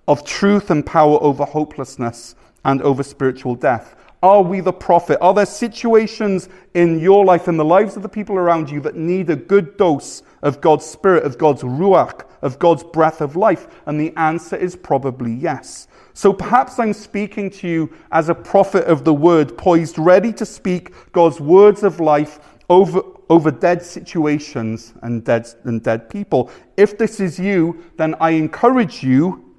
of 0.08 0.25
truth 0.25 0.71
and 0.71 0.86
power 0.86 1.21
over 1.21 1.45
hopelessness 1.45 2.36
and 2.65 2.82
over 2.82 3.03
spiritual 3.03 3.55
death. 3.55 3.95
Are 4.21 4.41
we 4.41 4.60
the 4.60 4.73
prophet? 4.73 5.17
Are 5.21 5.34
there 5.34 5.45
situations 5.45 6.49
in 6.73 6.99
your 6.99 7.23
life, 7.23 7.47
in 7.47 7.55
the 7.55 7.63
lives 7.63 7.95
of 7.95 8.03
the 8.03 8.10
people 8.10 8.36
around 8.36 8.69
you, 8.69 8.82
that 8.82 8.95
need 8.95 9.29
a 9.29 9.36
good 9.36 9.77
dose 9.77 10.23
of 10.41 10.60
God's 10.60 10.86
Spirit, 10.86 11.23
of 11.23 11.38
God's 11.38 11.62
Ruach, 11.62 12.25
of 12.41 12.60
God's 12.60 12.84
breath 12.84 13.21
of 13.21 13.38
life? 13.38 13.67
And 13.86 13.99
the 13.99 14.13
answer 14.17 14.58
is 14.58 14.75
probably 14.75 15.34
yes. 15.34 15.88
So 16.13 16.34
perhaps 16.34 16.79
I'm 16.79 16.91
speaking 16.91 17.49
to 17.51 17.67
you 17.67 17.93
as 18.12 18.27
a 18.27 18.36
prophet 18.36 18.84
of 18.86 19.05
the 19.05 19.13
word, 19.13 19.58
poised 19.58 19.97
ready 19.97 20.34
to 20.34 20.45
speak 20.45 20.91
God's 21.13 21.39
words 21.39 21.84
of 21.84 22.01
life 22.01 22.59
over, 22.69 23.01
over 23.29 23.51
dead 23.51 23.84
situations 23.84 24.93
and 25.01 25.25
dead, 25.25 25.47
and 25.63 25.84
dead 25.84 26.10
people. 26.10 26.51
If 26.77 26.97
this 26.97 27.19
is 27.19 27.39
you, 27.39 27.84
then 27.97 28.15
I 28.21 28.32
encourage 28.32 29.03
you 29.03 29.55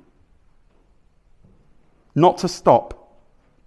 not 2.14 2.38
to 2.38 2.48
stop 2.48 2.96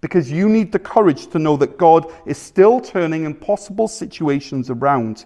because 0.00 0.30
you 0.30 0.48
need 0.48 0.70
the 0.70 0.78
courage 0.78 1.28
to 1.28 1.38
know 1.38 1.56
that 1.56 1.78
God 1.78 2.12
is 2.26 2.38
still 2.38 2.80
turning 2.80 3.24
impossible 3.24 3.88
situations 3.88 4.68
around. 4.70 5.24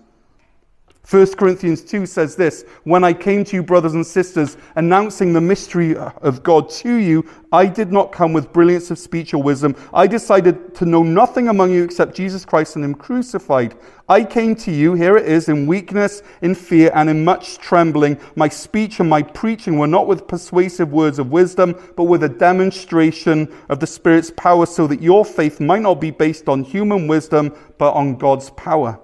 1 1.11 1.37
Corinthians 1.37 1.81
2 1.81 2.05
says 2.05 2.37
this 2.37 2.67
When 2.85 3.03
I 3.03 3.15
came 3.15 3.43
to 3.45 3.57
you, 3.57 3.63
brothers 3.63 3.95
and 3.95 4.07
sisters, 4.07 4.59
announcing 4.77 5.33
the 5.33 5.41
mystery 5.41 5.97
of 5.97 6.43
God 6.43 6.69
to 6.71 6.97
you, 6.97 7.25
I 7.51 7.65
did 7.65 7.91
not 7.91 8.13
come 8.13 8.35
with 8.35 8.53
brilliance 8.53 8.91
of 8.91 8.99
speech 8.99 9.33
or 9.33 9.43
wisdom. 9.43 9.75
I 9.95 10.07
decided 10.07 10.75
to 10.75 10.85
know 10.85 11.03
nothing 11.03 11.49
among 11.49 11.73
you 11.73 11.83
except 11.83 12.15
Jesus 12.15 12.45
Christ 12.45 12.77
and 12.77 12.85
Him 12.85 12.95
crucified. 12.95 13.75
I 14.11 14.23
came 14.23 14.55
to 14.57 14.71
you, 14.71 14.93
here 14.93 15.17
it 15.17 15.25
is, 15.25 15.49
in 15.49 15.67
weakness, 15.67 16.23
in 16.43 16.55
fear, 16.55 16.91
and 16.95 17.09
in 17.09 17.25
much 17.25 17.57
trembling. 17.57 18.21
My 18.37 18.51
speech 18.51 19.01
and 19.01 19.09
my 19.09 19.23
preaching 19.23 19.79
were 19.79 19.87
not 19.87 20.07
with 20.07 20.29
persuasive 20.29 20.93
words 20.93 21.19
of 21.19 21.33
wisdom, 21.33 21.75
but 21.97 22.05
with 22.05 22.23
a 22.25 22.29
demonstration 22.29 23.51
of 23.71 23.81
the 23.81 23.87
Spirit's 23.87 24.31
power, 24.37 24.67
so 24.67 24.87
that 24.87 25.01
your 25.01 25.25
faith 25.25 25.59
might 25.59 25.81
not 25.81 26.03
be 26.03 26.11
based 26.11 26.51
on 26.51 26.65
human 26.65 27.09
wisdom, 27.09 27.57
but 27.79 27.93
on 27.93 28.17
God's 28.17 28.51
power. 28.51 29.01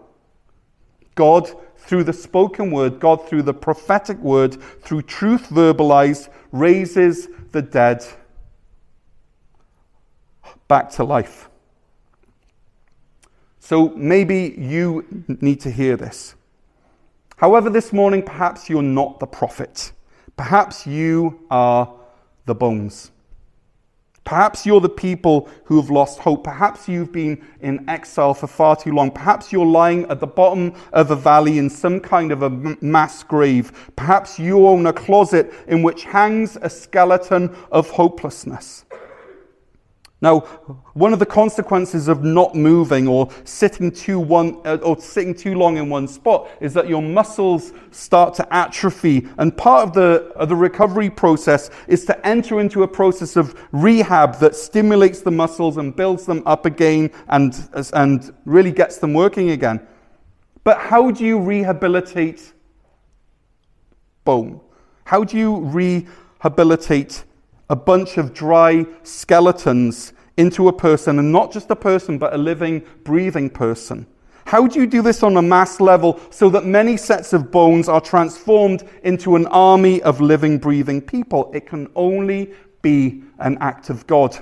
God 1.14 1.50
through 1.86 2.04
the 2.04 2.12
spoken 2.12 2.70
word, 2.70 2.98
God 2.98 3.28
through 3.28 3.42
the 3.42 3.54
prophetic 3.54 4.18
word, 4.18 4.60
through 4.82 5.02
truth 5.02 5.48
verbalized, 5.50 6.28
raises 6.52 7.28
the 7.52 7.62
dead 7.62 8.04
back 10.66 10.90
to 10.90 11.04
life. 11.04 11.48
So 13.60 13.90
maybe 13.90 14.54
you 14.58 15.24
need 15.40 15.60
to 15.60 15.70
hear 15.70 15.96
this. 15.96 16.34
However, 17.36 17.70
this 17.70 17.92
morning, 17.92 18.22
perhaps 18.22 18.70
you're 18.70 18.82
not 18.82 19.20
the 19.20 19.26
prophet. 19.26 19.92
Perhaps 20.36 20.86
you 20.86 21.40
are 21.50 21.92
the 22.46 22.54
bones. 22.54 23.10
Perhaps 24.24 24.64
you're 24.64 24.80
the 24.80 24.88
people 24.88 25.48
who 25.64 25.78
have 25.80 25.90
lost 25.90 26.18
hope. 26.18 26.44
Perhaps 26.44 26.88
you've 26.88 27.12
been 27.12 27.44
in 27.60 27.86
exile 27.88 28.32
for 28.32 28.46
far 28.46 28.74
too 28.74 28.92
long. 28.92 29.10
Perhaps 29.10 29.52
you're 29.52 29.66
lying 29.66 30.04
at 30.06 30.20
the 30.20 30.26
bottom 30.26 30.72
of 30.94 31.10
a 31.10 31.16
valley 31.16 31.58
in 31.58 31.68
some 31.68 32.00
kind 32.00 32.32
of 32.32 32.42
a 32.42 32.50
mass 32.80 33.22
grave. 33.22 33.92
Perhaps 33.96 34.38
you 34.38 34.66
own 34.66 34.86
a 34.86 34.92
closet 34.94 35.52
in 35.68 35.82
which 35.82 36.04
hangs 36.04 36.56
a 36.62 36.70
skeleton 36.70 37.54
of 37.70 37.90
hopelessness. 37.90 38.86
Now, 40.24 40.40
one 40.94 41.12
of 41.12 41.18
the 41.18 41.26
consequences 41.26 42.08
of 42.08 42.24
not 42.24 42.54
moving 42.54 43.06
or 43.06 43.28
sitting 43.44 43.90
too 43.90 44.18
one 44.18 44.58
uh, 44.64 44.78
or 44.82 44.98
sitting 44.98 45.34
too 45.34 45.54
long 45.54 45.76
in 45.76 45.90
one 45.90 46.08
spot 46.08 46.48
is 46.62 46.72
that 46.72 46.88
your 46.88 47.02
muscles 47.02 47.74
start 47.90 48.32
to 48.36 48.50
atrophy. 48.50 49.28
And 49.36 49.54
part 49.54 49.86
of 49.86 49.92
the, 49.92 50.32
of 50.34 50.48
the 50.48 50.56
recovery 50.56 51.10
process 51.10 51.68
is 51.88 52.06
to 52.06 52.26
enter 52.26 52.58
into 52.58 52.84
a 52.84 52.88
process 52.88 53.36
of 53.36 53.54
rehab 53.72 54.38
that 54.38 54.56
stimulates 54.56 55.20
the 55.20 55.30
muscles 55.30 55.76
and 55.76 55.94
builds 55.94 56.24
them 56.24 56.42
up 56.46 56.64
again 56.64 57.10
and, 57.28 57.54
and 57.92 58.34
really 58.46 58.72
gets 58.72 58.96
them 58.96 59.12
working 59.12 59.50
again. 59.50 59.86
But 60.64 60.78
how 60.78 61.10
do 61.10 61.22
you 61.22 61.38
rehabilitate 61.38 62.54
bone? 64.24 64.62
How 65.04 65.22
do 65.22 65.36
you 65.36 65.60
rehabilitate 65.60 67.24
a 67.68 67.76
bunch 67.76 68.16
of 68.18 68.34
dry 68.34 68.86
skeletons 69.02 70.12
into 70.36 70.68
a 70.68 70.72
person, 70.72 71.18
and 71.18 71.30
not 71.30 71.52
just 71.52 71.70
a 71.70 71.76
person, 71.76 72.18
but 72.18 72.34
a 72.34 72.38
living, 72.38 72.82
breathing 73.04 73.48
person. 73.48 74.06
How 74.46 74.66
do 74.66 74.78
you 74.78 74.86
do 74.86 75.00
this 75.00 75.22
on 75.22 75.36
a 75.36 75.42
mass 75.42 75.80
level 75.80 76.20
so 76.30 76.50
that 76.50 76.66
many 76.66 76.96
sets 76.96 77.32
of 77.32 77.50
bones 77.50 77.88
are 77.88 78.00
transformed 78.00 78.84
into 79.02 79.36
an 79.36 79.46
army 79.46 80.02
of 80.02 80.20
living, 80.20 80.58
breathing 80.58 81.00
people? 81.00 81.50
It 81.54 81.66
can 81.66 81.88
only 81.94 82.52
be 82.82 83.22
an 83.38 83.56
act 83.60 83.88
of 83.88 84.06
God. 84.06 84.38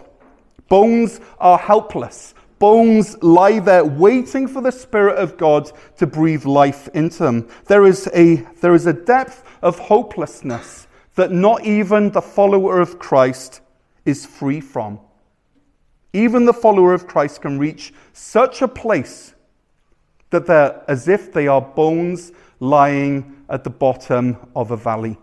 Bones 0.68 1.20
are 1.38 1.58
helpless. 1.58 2.34
Bones 2.58 3.20
lie 3.22 3.58
there 3.58 3.84
waiting 3.84 4.48
for 4.48 4.60
the 4.60 4.72
Spirit 4.72 5.18
of 5.18 5.36
God 5.36 5.70
to 5.98 6.06
breathe 6.06 6.44
life 6.44 6.88
into 6.94 7.18
them. 7.18 7.48
There 7.66 7.84
is 7.84 8.08
a, 8.14 8.36
there 8.60 8.74
is 8.74 8.86
a 8.86 8.92
depth 8.92 9.44
of 9.62 9.78
hopelessness 9.78 10.86
that 11.14 11.30
not 11.30 11.64
even 11.64 12.10
the 12.10 12.22
follower 12.22 12.80
of 12.80 12.98
Christ 12.98 13.60
is 14.04 14.24
free 14.26 14.60
from. 14.60 14.98
Even 16.12 16.44
the 16.44 16.52
follower 16.52 16.92
of 16.92 17.06
Christ 17.06 17.42
can 17.42 17.58
reach 17.58 17.92
such 18.12 18.62
a 18.62 18.68
place 18.68 19.34
that 20.30 20.46
they're 20.46 20.82
as 20.88 21.08
if 21.08 21.32
they 21.32 21.46
are 21.46 21.60
bones 21.60 22.32
lying 22.60 23.44
at 23.48 23.64
the 23.64 23.70
bottom 23.70 24.36
of 24.56 24.70
a 24.70 24.76
valley. 24.76 25.18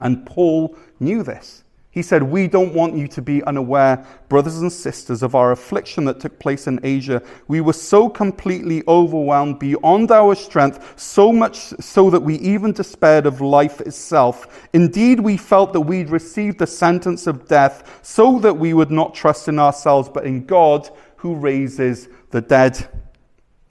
And 0.00 0.26
Paul 0.26 0.76
knew 1.00 1.22
this. 1.22 1.61
He 1.92 2.00
said, 2.00 2.22
We 2.22 2.48
don't 2.48 2.72
want 2.72 2.96
you 2.96 3.06
to 3.08 3.20
be 3.20 3.44
unaware, 3.44 4.02
brothers 4.30 4.58
and 4.62 4.72
sisters, 4.72 5.22
of 5.22 5.34
our 5.34 5.52
affliction 5.52 6.06
that 6.06 6.20
took 6.20 6.38
place 6.38 6.66
in 6.66 6.80
Asia. 6.82 7.22
We 7.48 7.60
were 7.60 7.74
so 7.74 8.08
completely 8.08 8.82
overwhelmed 8.88 9.58
beyond 9.58 10.10
our 10.10 10.34
strength, 10.34 10.98
so 10.98 11.30
much 11.30 11.58
so 11.80 12.08
that 12.08 12.20
we 12.20 12.36
even 12.36 12.72
despaired 12.72 13.26
of 13.26 13.42
life 13.42 13.82
itself. 13.82 14.66
Indeed, 14.72 15.20
we 15.20 15.36
felt 15.36 15.74
that 15.74 15.82
we'd 15.82 16.08
received 16.08 16.58
the 16.58 16.66
sentence 16.66 17.26
of 17.26 17.46
death, 17.46 18.00
so 18.02 18.38
that 18.38 18.54
we 18.54 18.72
would 18.72 18.90
not 18.90 19.14
trust 19.14 19.48
in 19.48 19.58
ourselves, 19.58 20.08
but 20.08 20.24
in 20.24 20.46
God 20.46 20.88
who 21.16 21.34
raises 21.34 22.08
the 22.30 22.40
dead. 22.40 22.88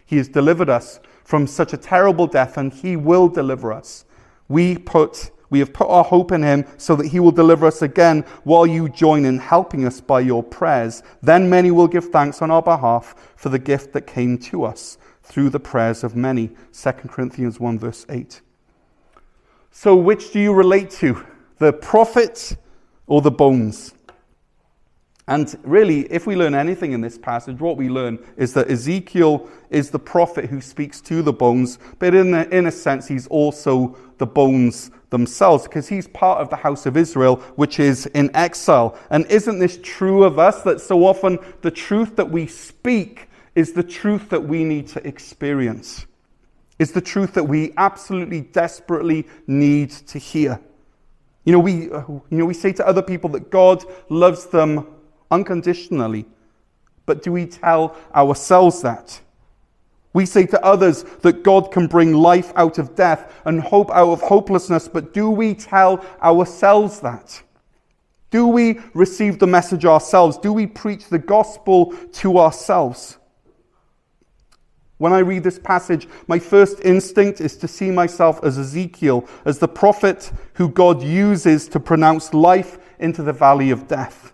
He 0.05 0.17
has 0.17 0.27
delivered 0.27 0.69
us 0.69 0.99
from 1.23 1.47
such 1.47 1.73
a 1.73 1.77
terrible 1.77 2.27
death, 2.27 2.57
and 2.57 2.71
He 2.71 2.95
will 2.95 3.27
deliver 3.27 3.73
us. 3.73 4.05
We 4.47 4.77
put 4.77 5.31
we 5.51 5.59
have 5.59 5.73
put 5.73 5.87
our 5.87 6.03
hope 6.03 6.31
in 6.31 6.41
him 6.41 6.65
so 6.77 6.95
that 6.95 7.07
he 7.07 7.19
will 7.19 7.31
deliver 7.31 7.67
us 7.67 7.83
again 7.83 8.21
while 8.43 8.65
you 8.65 8.89
join 8.89 9.25
in 9.25 9.37
helping 9.37 9.85
us 9.85 10.01
by 10.01 10.21
your 10.21 10.41
prayers. 10.41 11.03
Then 11.21 11.49
many 11.49 11.69
will 11.69 11.87
give 11.87 12.05
thanks 12.05 12.41
on 12.41 12.49
our 12.49 12.63
behalf 12.63 13.13
for 13.35 13.49
the 13.49 13.59
gift 13.59 13.93
that 13.93 14.07
came 14.07 14.39
to 14.39 14.63
us 14.63 14.97
through 15.21 15.49
the 15.49 15.59
prayers 15.59 16.03
of 16.03 16.15
many. 16.15 16.51
2 16.73 16.91
Corinthians 17.09 17.59
1, 17.59 17.77
verse 17.77 18.05
8. 18.09 18.41
So, 19.71 19.95
which 19.95 20.31
do 20.31 20.39
you 20.39 20.53
relate 20.53 20.89
to? 20.91 21.23
The 21.59 21.73
prophet 21.73 22.55
or 23.05 23.21
the 23.21 23.31
bones? 23.31 23.93
And 25.27 25.55
really, 25.63 26.11
if 26.11 26.25
we 26.27 26.35
learn 26.35 26.55
anything 26.55 26.93
in 26.93 27.01
this 27.01 27.17
passage, 27.17 27.59
what 27.59 27.77
we 27.77 27.89
learn 27.89 28.19
is 28.37 28.53
that 28.53 28.69
Ezekiel 28.69 29.49
is 29.69 29.89
the 29.89 29.99
prophet 29.99 30.45
who 30.45 30.59
speaks 30.59 30.99
to 31.01 31.21
the 31.21 31.31
bones, 31.31 31.77
but 31.99 32.13
in 32.13 32.33
a, 32.33 32.43
in 32.45 32.65
a 32.65 32.71
sense, 32.71 33.07
he's 33.07 33.27
also 33.27 33.95
the 34.17 34.25
bones 34.25 34.91
themselves 35.11 35.65
because 35.65 35.87
he's 35.87 36.07
part 36.07 36.41
of 36.41 36.49
the 36.49 36.55
house 36.55 36.85
of 36.85 36.97
Israel, 36.97 37.35
which 37.55 37.79
is 37.79 38.07
in 38.07 38.35
exile. 38.35 38.97
And 39.11 39.25
isn't 39.27 39.59
this 39.59 39.79
true 39.83 40.23
of 40.23 40.39
us 40.39 40.63
that 40.63 40.81
so 40.81 41.05
often 41.05 41.37
the 41.61 41.69
truth 41.69 42.15
that 42.15 42.31
we 42.31 42.47
speak 42.47 43.29
is 43.53 43.73
the 43.73 43.83
truth 43.83 44.29
that 44.29 44.43
we 44.43 44.63
need 44.63 44.87
to 44.87 45.05
experience? 45.07 46.07
Is 46.79 46.93
the 46.93 47.01
truth 47.01 47.33
that 47.33 47.43
we 47.43 47.73
absolutely 47.77 48.41
desperately 48.41 49.27
need 49.45 49.91
to 49.91 50.17
hear? 50.17 50.59
You 51.43 51.53
know, 51.53 51.59
we, 51.59 51.91
uh, 51.91 52.03
you 52.07 52.23
know, 52.31 52.45
we 52.45 52.53
say 52.53 52.71
to 52.73 52.87
other 52.87 53.01
people 53.01 53.29
that 53.31 53.51
God 53.51 53.83
loves 54.09 54.47
them 54.47 54.87
unconditionally, 55.29 56.25
but 57.05 57.21
do 57.21 57.31
we 57.31 57.45
tell 57.45 57.95
ourselves 58.15 58.81
that? 58.83 59.19
We 60.13 60.25
say 60.25 60.45
to 60.47 60.65
others 60.65 61.03
that 61.21 61.43
God 61.43 61.71
can 61.71 61.87
bring 61.87 62.13
life 62.13 62.51
out 62.55 62.77
of 62.77 62.95
death 62.95 63.33
and 63.45 63.61
hope 63.61 63.89
out 63.91 64.09
of 64.09 64.21
hopelessness, 64.21 64.87
but 64.87 65.13
do 65.13 65.29
we 65.29 65.53
tell 65.53 66.05
ourselves 66.21 66.99
that? 66.99 67.41
Do 68.29 68.47
we 68.47 68.79
receive 68.93 69.39
the 69.39 69.47
message 69.47 69.85
ourselves? 69.85 70.37
Do 70.37 70.53
we 70.53 70.67
preach 70.67 71.07
the 71.07 71.19
gospel 71.19 71.93
to 72.13 72.39
ourselves? 72.39 73.17
When 74.97 75.13
I 75.13 75.19
read 75.19 75.43
this 75.43 75.57
passage, 75.57 76.07
my 76.27 76.37
first 76.39 76.79
instinct 76.81 77.41
is 77.41 77.57
to 77.57 77.67
see 77.67 77.89
myself 77.89 78.39
as 78.43 78.59
Ezekiel, 78.59 79.27
as 79.45 79.57
the 79.59 79.67
prophet 79.67 80.31
who 80.53 80.69
God 80.69 81.01
uses 81.01 81.67
to 81.69 81.79
pronounce 81.79 82.33
life 82.33 82.77
into 82.99 83.23
the 83.23 83.33
valley 83.33 83.71
of 83.71 83.87
death. 83.87 84.33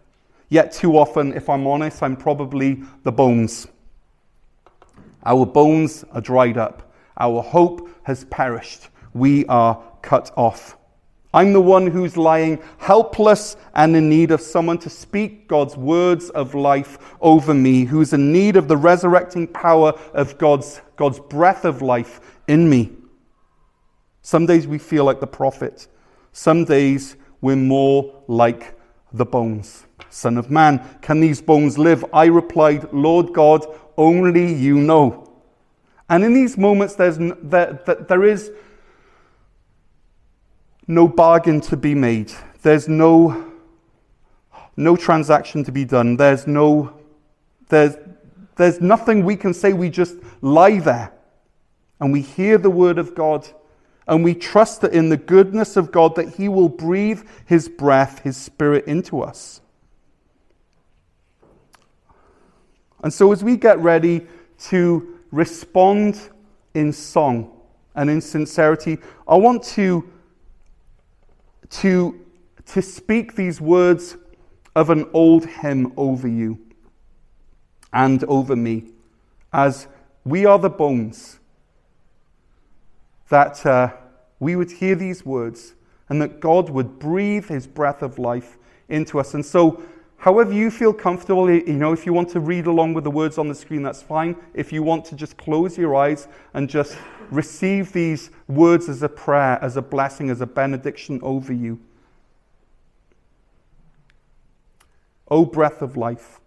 Yet, 0.49 0.71
too 0.73 0.97
often, 0.97 1.33
if 1.33 1.49
I'm 1.49 1.65
honest, 1.65 2.03
I'm 2.03 2.17
probably 2.17 2.83
the 3.03 3.11
bones. 3.11 3.67
Our 5.27 5.45
bones 5.45 6.05
are 6.13 6.21
dried 6.21 6.57
up. 6.57 6.91
Our 7.19 7.43
hope 7.43 7.89
has 8.03 8.23
perished. 8.25 8.87
We 9.13 9.45
are 9.47 9.83
cut 10.01 10.31
off. 10.37 10.77
I'm 11.33 11.51
the 11.51 11.61
one 11.61 11.85
who's 11.85 12.15
lying 12.15 12.63
helpless 12.77 13.57
and 13.75 13.93
in 13.93 14.09
need 14.09 14.31
of 14.31 14.39
someone 14.39 14.77
to 14.79 14.89
speak 14.89 15.49
God's 15.49 15.75
words 15.75 16.29
of 16.29 16.55
life 16.55 16.97
over 17.19 17.53
me, 17.53 17.83
who's 17.83 18.13
in 18.13 18.31
need 18.31 18.55
of 18.55 18.69
the 18.69 18.77
resurrecting 18.77 19.47
power 19.47 19.89
of 20.13 20.37
God's, 20.37 20.81
God's 20.95 21.19
breath 21.19 21.65
of 21.65 21.81
life 21.81 22.21
in 22.47 22.69
me. 22.69 22.93
Some 24.21 24.45
days 24.45 24.65
we 24.65 24.77
feel 24.77 25.03
like 25.03 25.19
the 25.19 25.27
prophet, 25.27 25.87
some 26.31 26.63
days 26.63 27.17
we're 27.41 27.57
more 27.57 28.23
like 28.27 28.79
the 29.11 29.25
bones. 29.25 29.85
Son 30.09 30.37
of 30.37 30.49
man, 30.49 30.97
can 31.01 31.19
these 31.19 31.41
bones 31.41 31.77
live? 31.77 32.05
I 32.13 32.25
replied, 32.25 32.91
Lord 32.93 33.33
God, 33.33 33.65
only 33.97 34.53
you 34.53 34.77
know. 34.77 35.27
And 36.09 36.23
in 36.23 36.33
these 36.33 36.57
moments, 36.57 36.95
there's, 36.95 37.17
there, 37.17 37.81
there 38.07 38.23
is 38.23 38.51
no 40.87 41.07
bargain 41.07 41.59
to 41.61 41.75
be 41.75 41.93
made. 41.93 42.31
There's 42.61 42.87
no, 42.87 43.51
no 44.77 44.95
transaction 44.95 45.63
to 45.65 45.71
be 45.71 45.83
done. 45.83 46.15
There's 46.15 46.47
no, 46.47 46.93
there's, 47.67 47.95
there's 48.55 48.79
nothing 48.79 49.25
we 49.25 49.35
can 49.35 49.53
say. 49.53 49.73
We 49.73 49.89
just 49.89 50.15
lie 50.41 50.79
there 50.79 51.11
and 51.99 52.13
we 52.13 52.21
hear 52.21 52.57
the 52.57 52.69
word 52.69 52.97
of 52.97 53.15
God 53.15 53.47
and 54.07 54.23
we 54.23 54.33
trust 54.33 54.81
that 54.81 54.93
in 54.93 55.09
the 55.09 55.17
goodness 55.17 55.75
of 55.75 55.91
God 55.91 56.15
that 56.15 56.35
he 56.35 56.47
will 56.47 56.69
breathe 56.69 57.27
his 57.45 57.67
breath, 57.67 58.19
his 58.19 58.37
spirit 58.37 58.85
into 58.85 59.21
us. 59.21 59.61
And 63.03 63.13
so, 63.13 63.31
as 63.31 63.43
we 63.43 63.57
get 63.57 63.79
ready 63.79 64.25
to 64.69 65.19
respond 65.31 66.29
in 66.73 66.91
song 66.91 67.51
and 67.95 68.09
in 68.09 68.21
sincerity, 68.21 68.97
I 69.27 69.35
want 69.35 69.63
to, 69.63 70.09
to, 71.69 72.25
to 72.67 72.81
speak 72.81 73.35
these 73.35 73.61
words 73.61 74.17
of 74.75 74.89
an 74.89 75.09
old 75.13 75.45
hymn 75.45 75.93
over 75.97 76.27
you 76.27 76.59
and 77.93 78.23
over 78.25 78.55
me 78.55 78.85
as 79.53 79.87
we 80.23 80.45
are 80.45 80.59
the 80.59 80.69
bones, 80.69 81.39
that 83.29 83.65
uh, 83.65 83.93
we 84.39 84.55
would 84.55 84.71
hear 84.71 84.95
these 84.95 85.25
words 85.25 85.73
and 86.09 86.21
that 86.21 86.39
God 86.39 86.69
would 86.69 86.99
breathe 86.99 87.47
his 87.47 87.67
breath 87.67 88.01
of 88.01 88.19
life 88.19 88.57
into 88.87 89.19
us. 89.19 89.33
And 89.33 89.45
so, 89.45 89.81
However, 90.17 90.51
you 90.51 90.71
feel 90.71 90.93
comfortable, 90.93 91.49
you 91.49 91.73
know, 91.73 91.93
if 91.93 92.05
you 92.05 92.11
want 92.11 92.29
to 92.29 92.39
read 92.39 92.65
along 92.65 92.95
with 92.95 93.03
the 93.03 93.11
words 93.11 93.37
on 93.37 93.47
the 93.47 93.55
screen, 93.55 93.83
that's 93.83 94.01
fine. 94.01 94.35
If 94.53 94.73
you 94.73 94.81
want 94.81 95.05
to 95.05 95.15
just 95.15 95.37
close 95.37 95.77
your 95.77 95.95
eyes 95.95 96.27
and 96.55 96.67
just 96.67 96.97
receive 97.29 97.93
these 97.93 98.31
words 98.47 98.89
as 98.89 99.03
a 99.03 99.09
prayer, 99.09 99.59
as 99.61 99.77
a 99.77 99.81
blessing, 99.81 100.29
as 100.31 100.41
a 100.41 100.47
benediction 100.47 101.19
over 101.21 101.53
you. 101.53 101.79
O 105.29 105.45
breath 105.45 105.81
of 105.83 105.95
life, 105.95 106.39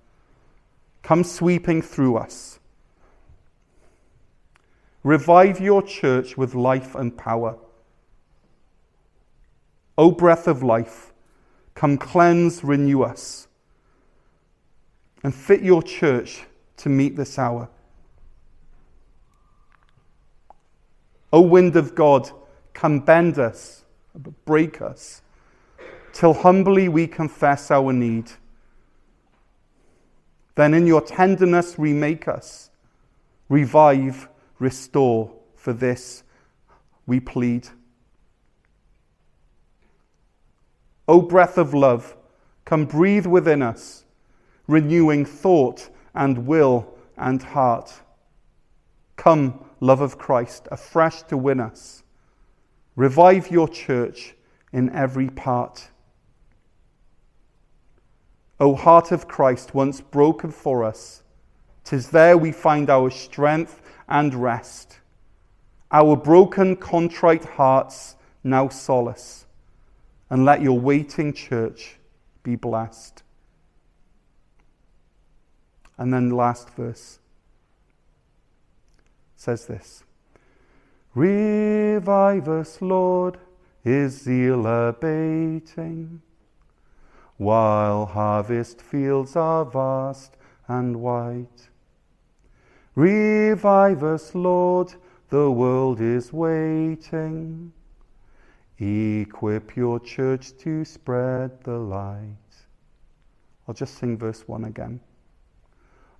come 1.02 1.22
sweeping 1.22 1.80
through 1.80 2.16
us. 2.16 2.58
Revive 5.04 5.60
your 5.60 5.82
church 5.82 6.36
with 6.36 6.54
life 6.54 6.94
and 6.96 7.16
power. 7.16 7.56
O 9.96 10.10
breath 10.10 10.48
of 10.48 10.62
life, 10.62 11.12
come 11.74 11.96
cleanse, 11.96 12.64
renew 12.64 13.02
us 13.02 13.46
and 15.22 15.34
fit 15.34 15.62
your 15.62 15.82
church 15.82 16.42
to 16.78 16.88
meet 16.88 17.16
this 17.16 17.38
hour. 17.38 17.68
O 21.32 21.40
wind 21.40 21.76
of 21.76 21.94
God, 21.94 22.30
come 22.72 23.00
bend 23.00 23.38
us, 23.38 23.84
break 24.44 24.80
us, 24.80 25.22
till 26.12 26.34
humbly 26.34 26.88
we 26.88 27.06
confess 27.06 27.70
our 27.70 27.92
need. 27.92 28.30
Then 30.56 30.74
in 30.74 30.86
your 30.86 31.00
tenderness 31.00 31.78
remake 31.78 32.26
us, 32.26 32.70
revive, 33.48 34.28
restore, 34.58 35.32
for 35.54 35.72
this 35.72 36.24
we 37.06 37.20
plead. 37.20 37.68
O 41.06 41.20
breath 41.20 41.58
of 41.58 41.74
love, 41.74 42.16
come 42.64 42.86
breathe 42.86 43.26
within 43.26 43.62
us 43.62 44.04
renewing 44.70 45.24
thought 45.24 45.90
and 46.14 46.46
will 46.46 46.94
and 47.16 47.42
heart. 47.42 47.92
Come, 49.16 49.64
love 49.80 50.00
of 50.00 50.16
Christ, 50.16 50.68
afresh 50.70 51.22
to 51.24 51.36
win 51.36 51.60
us. 51.60 52.02
Revive 52.96 53.50
your 53.50 53.68
church 53.68 54.34
in 54.72 54.90
every 54.90 55.28
part. 55.28 55.88
O 58.58 58.74
heart 58.74 59.10
of 59.10 59.26
Christ, 59.26 59.74
once 59.74 60.00
broken 60.00 60.50
for 60.50 60.84
us, 60.84 61.22
tis 61.84 62.08
there 62.10 62.36
we 62.36 62.52
find 62.52 62.90
our 62.90 63.10
strength 63.10 63.80
and 64.08 64.34
rest. 64.34 64.98
Our 65.90 66.14
broken, 66.14 66.76
contrite 66.76 67.44
hearts 67.44 68.16
now 68.44 68.68
solace, 68.68 69.46
and 70.28 70.44
let 70.44 70.62
your 70.62 70.78
waiting 70.78 71.32
church 71.32 71.96
be 72.42 72.54
blessed. 72.54 73.22
And 76.00 76.14
then 76.14 76.30
the 76.30 76.34
last 76.34 76.70
verse 76.70 77.18
says 79.36 79.66
this 79.66 80.02
Revive 81.14 82.48
us, 82.48 82.80
Lord, 82.80 83.36
is 83.84 84.22
zeal 84.22 84.66
abating, 84.66 86.22
while 87.36 88.06
harvest 88.06 88.80
fields 88.80 89.36
are 89.36 89.66
vast 89.66 90.38
and 90.66 91.02
white. 91.02 91.68
Revive 92.94 94.02
us, 94.02 94.34
Lord, 94.34 94.94
the 95.28 95.50
world 95.50 96.00
is 96.00 96.32
waiting. 96.32 97.72
Equip 98.78 99.76
your 99.76 100.00
church 100.00 100.56
to 100.60 100.82
spread 100.86 101.62
the 101.64 101.78
light. 101.78 102.24
I'll 103.68 103.74
just 103.74 103.98
sing 103.98 104.16
verse 104.16 104.48
1 104.48 104.64
again. 104.64 105.00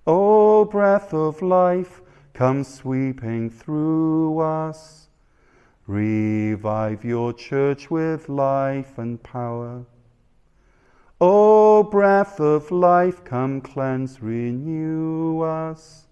O 0.07 0.65
breath 0.65 1.13
of 1.13 1.43
life, 1.43 2.01
come 2.33 2.63
sweeping 2.63 3.51
through 3.51 4.39
us. 4.39 5.09
Revive 5.85 7.05
your 7.05 7.33
church 7.33 7.91
with 7.91 8.27
life 8.27 8.97
and 8.97 9.21
power. 9.21 9.85
O 11.19 11.83
breath 11.83 12.39
of 12.39 12.71
life, 12.71 13.23
come 13.23 13.61
cleanse, 13.61 14.23
renew 14.23 15.41
us, 15.41 16.07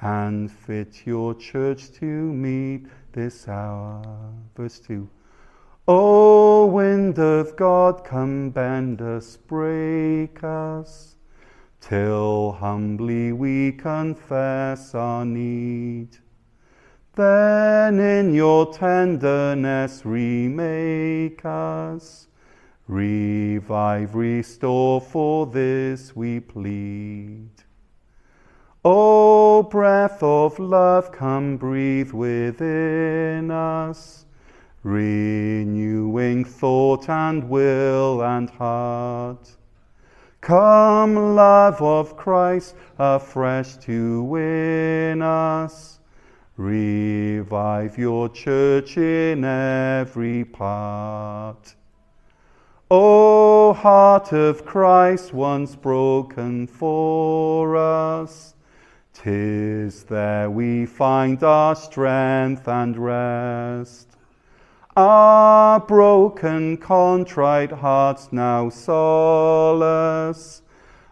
and 0.00 0.50
fit 0.50 1.06
your 1.06 1.34
church 1.34 1.92
to 1.92 2.06
meet 2.06 2.86
this 3.12 3.46
hour. 3.48 4.02
Verse 4.56 4.78
2. 4.78 5.06
O 5.86 6.64
wind 6.64 7.18
of 7.18 7.54
God, 7.56 8.02
come 8.02 8.48
bend 8.48 9.02
us, 9.02 9.36
break 9.36 10.42
us 10.42 11.13
till 11.88 12.52
humbly 12.52 13.30
we 13.30 13.70
confess 13.72 14.94
our 14.94 15.22
need. 15.22 16.08
Then 17.14 18.00
in 18.00 18.32
your 18.32 18.72
tenderness 18.72 20.00
remake 20.06 21.44
us, 21.44 22.26
revive, 22.88 24.14
restore, 24.14 24.98
for 24.98 25.46
this 25.46 26.16
we 26.16 26.40
plead. 26.40 27.50
O 28.82 29.62
breath 29.62 30.22
of 30.22 30.58
love, 30.58 31.12
come 31.12 31.58
breathe 31.58 32.12
within 32.12 33.50
us, 33.50 34.24
renewing 34.82 36.46
thought 36.46 37.10
and 37.10 37.50
will 37.50 38.22
and 38.22 38.48
heart 38.48 39.56
Come, 40.44 41.36
love 41.36 41.80
of 41.80 42.18
Christ, 42.18 42.74
afresh 42.98 43.78
to 43.78 44.22
win 44.24 45.22
us. 45.22 46.00
Revive 46.58 47.96
your 47.96 48.28
church 48.28 48.98
in 48.98 49.42
every 49.42 50.44
part. 50.44 51.74
O 52.90 53.72
heart 53.72 54.34
of 54.34 54.66
Christ, 54.66 55.32
once 55.32 55.76
broken 55.76 56.66
for 56.66 57.78
us, 57.78 58.54
tis 59.14 60.02
there 60.02 60.50
we 60.50 60.84
find 60.84 61.42
our 61.42 61.74
strength 61.74 62.68
and 62.68 62.98
rest. 62.98 64.13
Our 64.96 65.80
broken, 65.80 66.76
contrite 66.76 67.72
hearts 67.72 68.28
now 68.30 68.68
solace, 68.68 70.62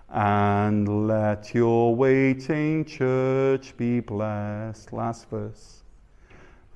and 0.09 1.09
let 1.09 1.53
your 1.53 1.93
waiting 1.93 2.85
church 2.85 3.77
be 3.77 3.99
blessed. 3.99 4.93
Last 4.93 5.29
verse. 5.29 5.83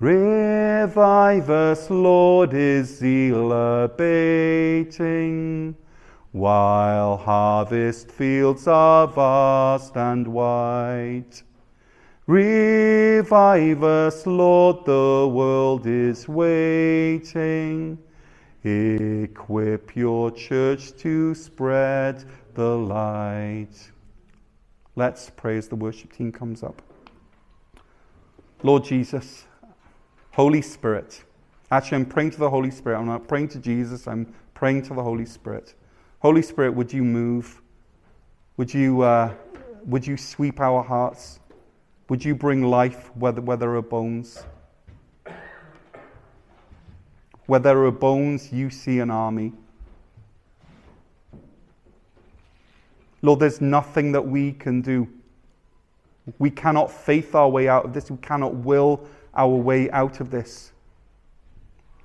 Revive 0.01 1.49
us, 1.49 1.89
Lord, 1.91 2.53
is 2.53 2.99
zeal 2.99 3.53
abating, 3.85 4.97
while 6.33 7.19
harvest 7.19 8.11
fields 8.11 8.67
are 8.67 9.07
vast 9.07 9.97
and 9.97 10.27
white. 10.27 11.45
Revive 12.27 13.85
us, 13.85 14.27
Lord, 14.27 14.85
the 14.87 15.31
world 15.33 15.87
is 15.87 16.29
waiting. 16.29 17.99
Equip 18.65 19.95
your 19.95 20.33
church 20.33 20.97
to 20.99 21.35
spread 21.37 22.25
the 22.55 22.77
light. 22.79 23.93
Let's 24.97 25.31
pray 25.31 25.59
as 25.59 25.69
the 25.69 25.77
worship 25.77 26.13
team 26.13 26.33
comes 26.33 26.65
up. 26.65 26.83
Lord 28.63 28.85
Jesus, 28.85 29.45
Holy 30.33 30.63
Spirit. 30.63 31.23
Actually, 31.71 31.99
I'm 31.99 32.07
praying 32.07 32.33
to 32.33 32.39
the 32.41 32.51
Holy 32.51 32.73
Spirit. 32.73 32.99
I'm 32.99 33.07
not 33.07 33.29
praying 33.29 33.49
to 33.51 33.61
Jesus, 33.61 34.09
I'm 34.09 34.35
praying 34.55 34.83
to 34.85 34.95
the 34.95 35.03
Holy 35.03 35.27
Spirit. 35.27 35.75
Holy 36.21 36.43
Spirit, 36.43 36.75
would 36.75 36.93
you 36.93 37.05
move? 37.05 37.63
Would 38.57 38.75
you, 38.75 39.03
uh, 39.03 39.35
would 39.87 40.07
you 40.07 40.17
sweep 40.17 40.61
our 40.61 40.83
hearts? 40.83 41.41
Would 42.09 42.25
you 42.25 42.35
bring 42.35 42.63
life 42.63 43.11
where, 43.17 43.33
where 43.33 43.57
there 43.57 43.75
are 43.75 43.83
bones? 43.83 44.45
Where 47.47 47.61
there 47.61 47.85
are 47.85 47.91
bones, 47.91 48.53
you 48.53 48.71
see 48.71 49.01
an 49.01 49.11
army. 49.11 49.53
Lord, 53.23 53.41
there's 53.41 53.61
nothing 53.61 54.13
that 54.13 54.27
we 54.27 54.53
can 54.53 54.83
do. 54.83 55.09
We 56.39 56.51
cannot 56.51 56.91
faith 56.91 57.35
our 57.35 57.49
way 57.49 57.69
out 57.69 57.85
of 57.85 57.93
this. 57.93 58.11
We 58.11 58.19
cannot 58.19 58.55
will 58.55 59.09
our 59.35 59.55
way 59.55 59.91
out 59.91 60.21
of 60.21 60.31
this. 60.31 60.73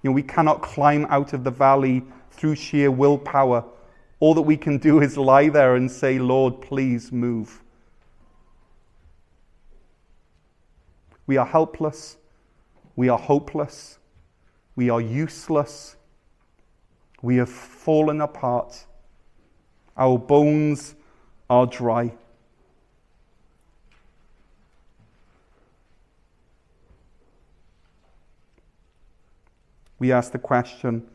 You 0.01 0.09
know, 0.09 0.13
we 0.13 0.23
cannot 0.23 0.61
climb 0.61 1.05
out 1.09 1.33
of 1.33 1.43
the 1.43 1.51
valley 1.51 2.03
through 2.31 2.55
sheer 2.55 2.89
willpower. 2.89 3.63
All 4.19 4.33
that 4.33 4.41
we 4.41 4.57
can 4.57 4.77
do 4.77 5.01
is 5.01 5.17
lie 5.17 5.49
there 5.49 5.75
and 5.75 5.89
say, 5.89 6.17
Lord, 6.17 6.59
please 6.61 7.11
move. 7.11 7.61
We 11.27 11.37
are 11.37 11.45
helpless. 11.45 12.17
We 12.95 13.09
are 13.09 13.19
hopeless. 13.19 13.99
We 14.75 14.89
are 14.89 15.01
useless. 15.01 15.95
We 17.21 17.37
have 17.37 17.49
fallen 17.49 18.21
apart. 18.21 18.85
Our 19.95 20.17
bones 20.17 20.95
are 21.49 21.65
dry. 21.65 22.13
We 29.99 30.11
ask 30.11 30.31
the 30.31 30.39
question, 30.39 31.07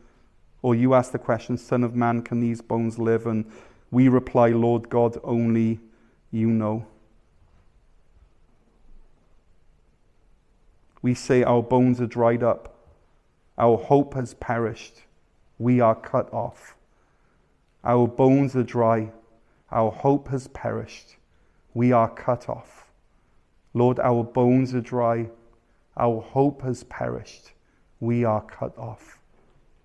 or 0.61 0.73
you 0.73 0.93
ask 0.93 1.11
the 1.11 1.19
question, 1.19 1.57
Son 1.57 1.83
of 1.83 1.93
Man, 1.93 2.21
can 2.21 2.39
these 2.39 2.61
bones 2.61 2.97
live? 2.97 3.27
And 3.27 3.51
we 3.91 4.07
reply, 4.07 4.49
Lord 4.49 4.87
God, 4.87 5.17
only 5.25 5.79
you 6.31 6.47
know. 6.47 6.85
We 11.07 11.13
say 11.13 11.41
our 11.41 11.63
bones 11.63 12.01
are 12.01 12.05
dried 12.05 12.43
up, 12.43 12.75
our 13.57 13.77
hope 13.77 14.13
has 14.13 14.33
perished, 14.33 15.03
we 15.57 15.79
are 15.79 15.95
cut 15.95 16.27
off. 16.33 16.75
Our 17.81 18.09
bones 18.09 18.57
are 18.57 18.63
dry, 18.77 19.13
our 19.71 19.89
hope 19.89 20.27
has 20.27 20.49
perished, 20.49 21.15
we 21.73 21.93
are 21.93 22.09
cut 22.09 22.49
off. 22.49 22.87
Lord, 23.73 24.01
our 24.01 24.21
bones 24.21 24.75
are 24.75 24.81
dry, 24.81 25.29
our 25.95 26.19
hope 26.19 26.61
has 26.63 26.83
perished, 26.83 27.53
we 28.01 28.25
are 28.25 28.41
cut 28.41 28.77
off. 28.77 29.16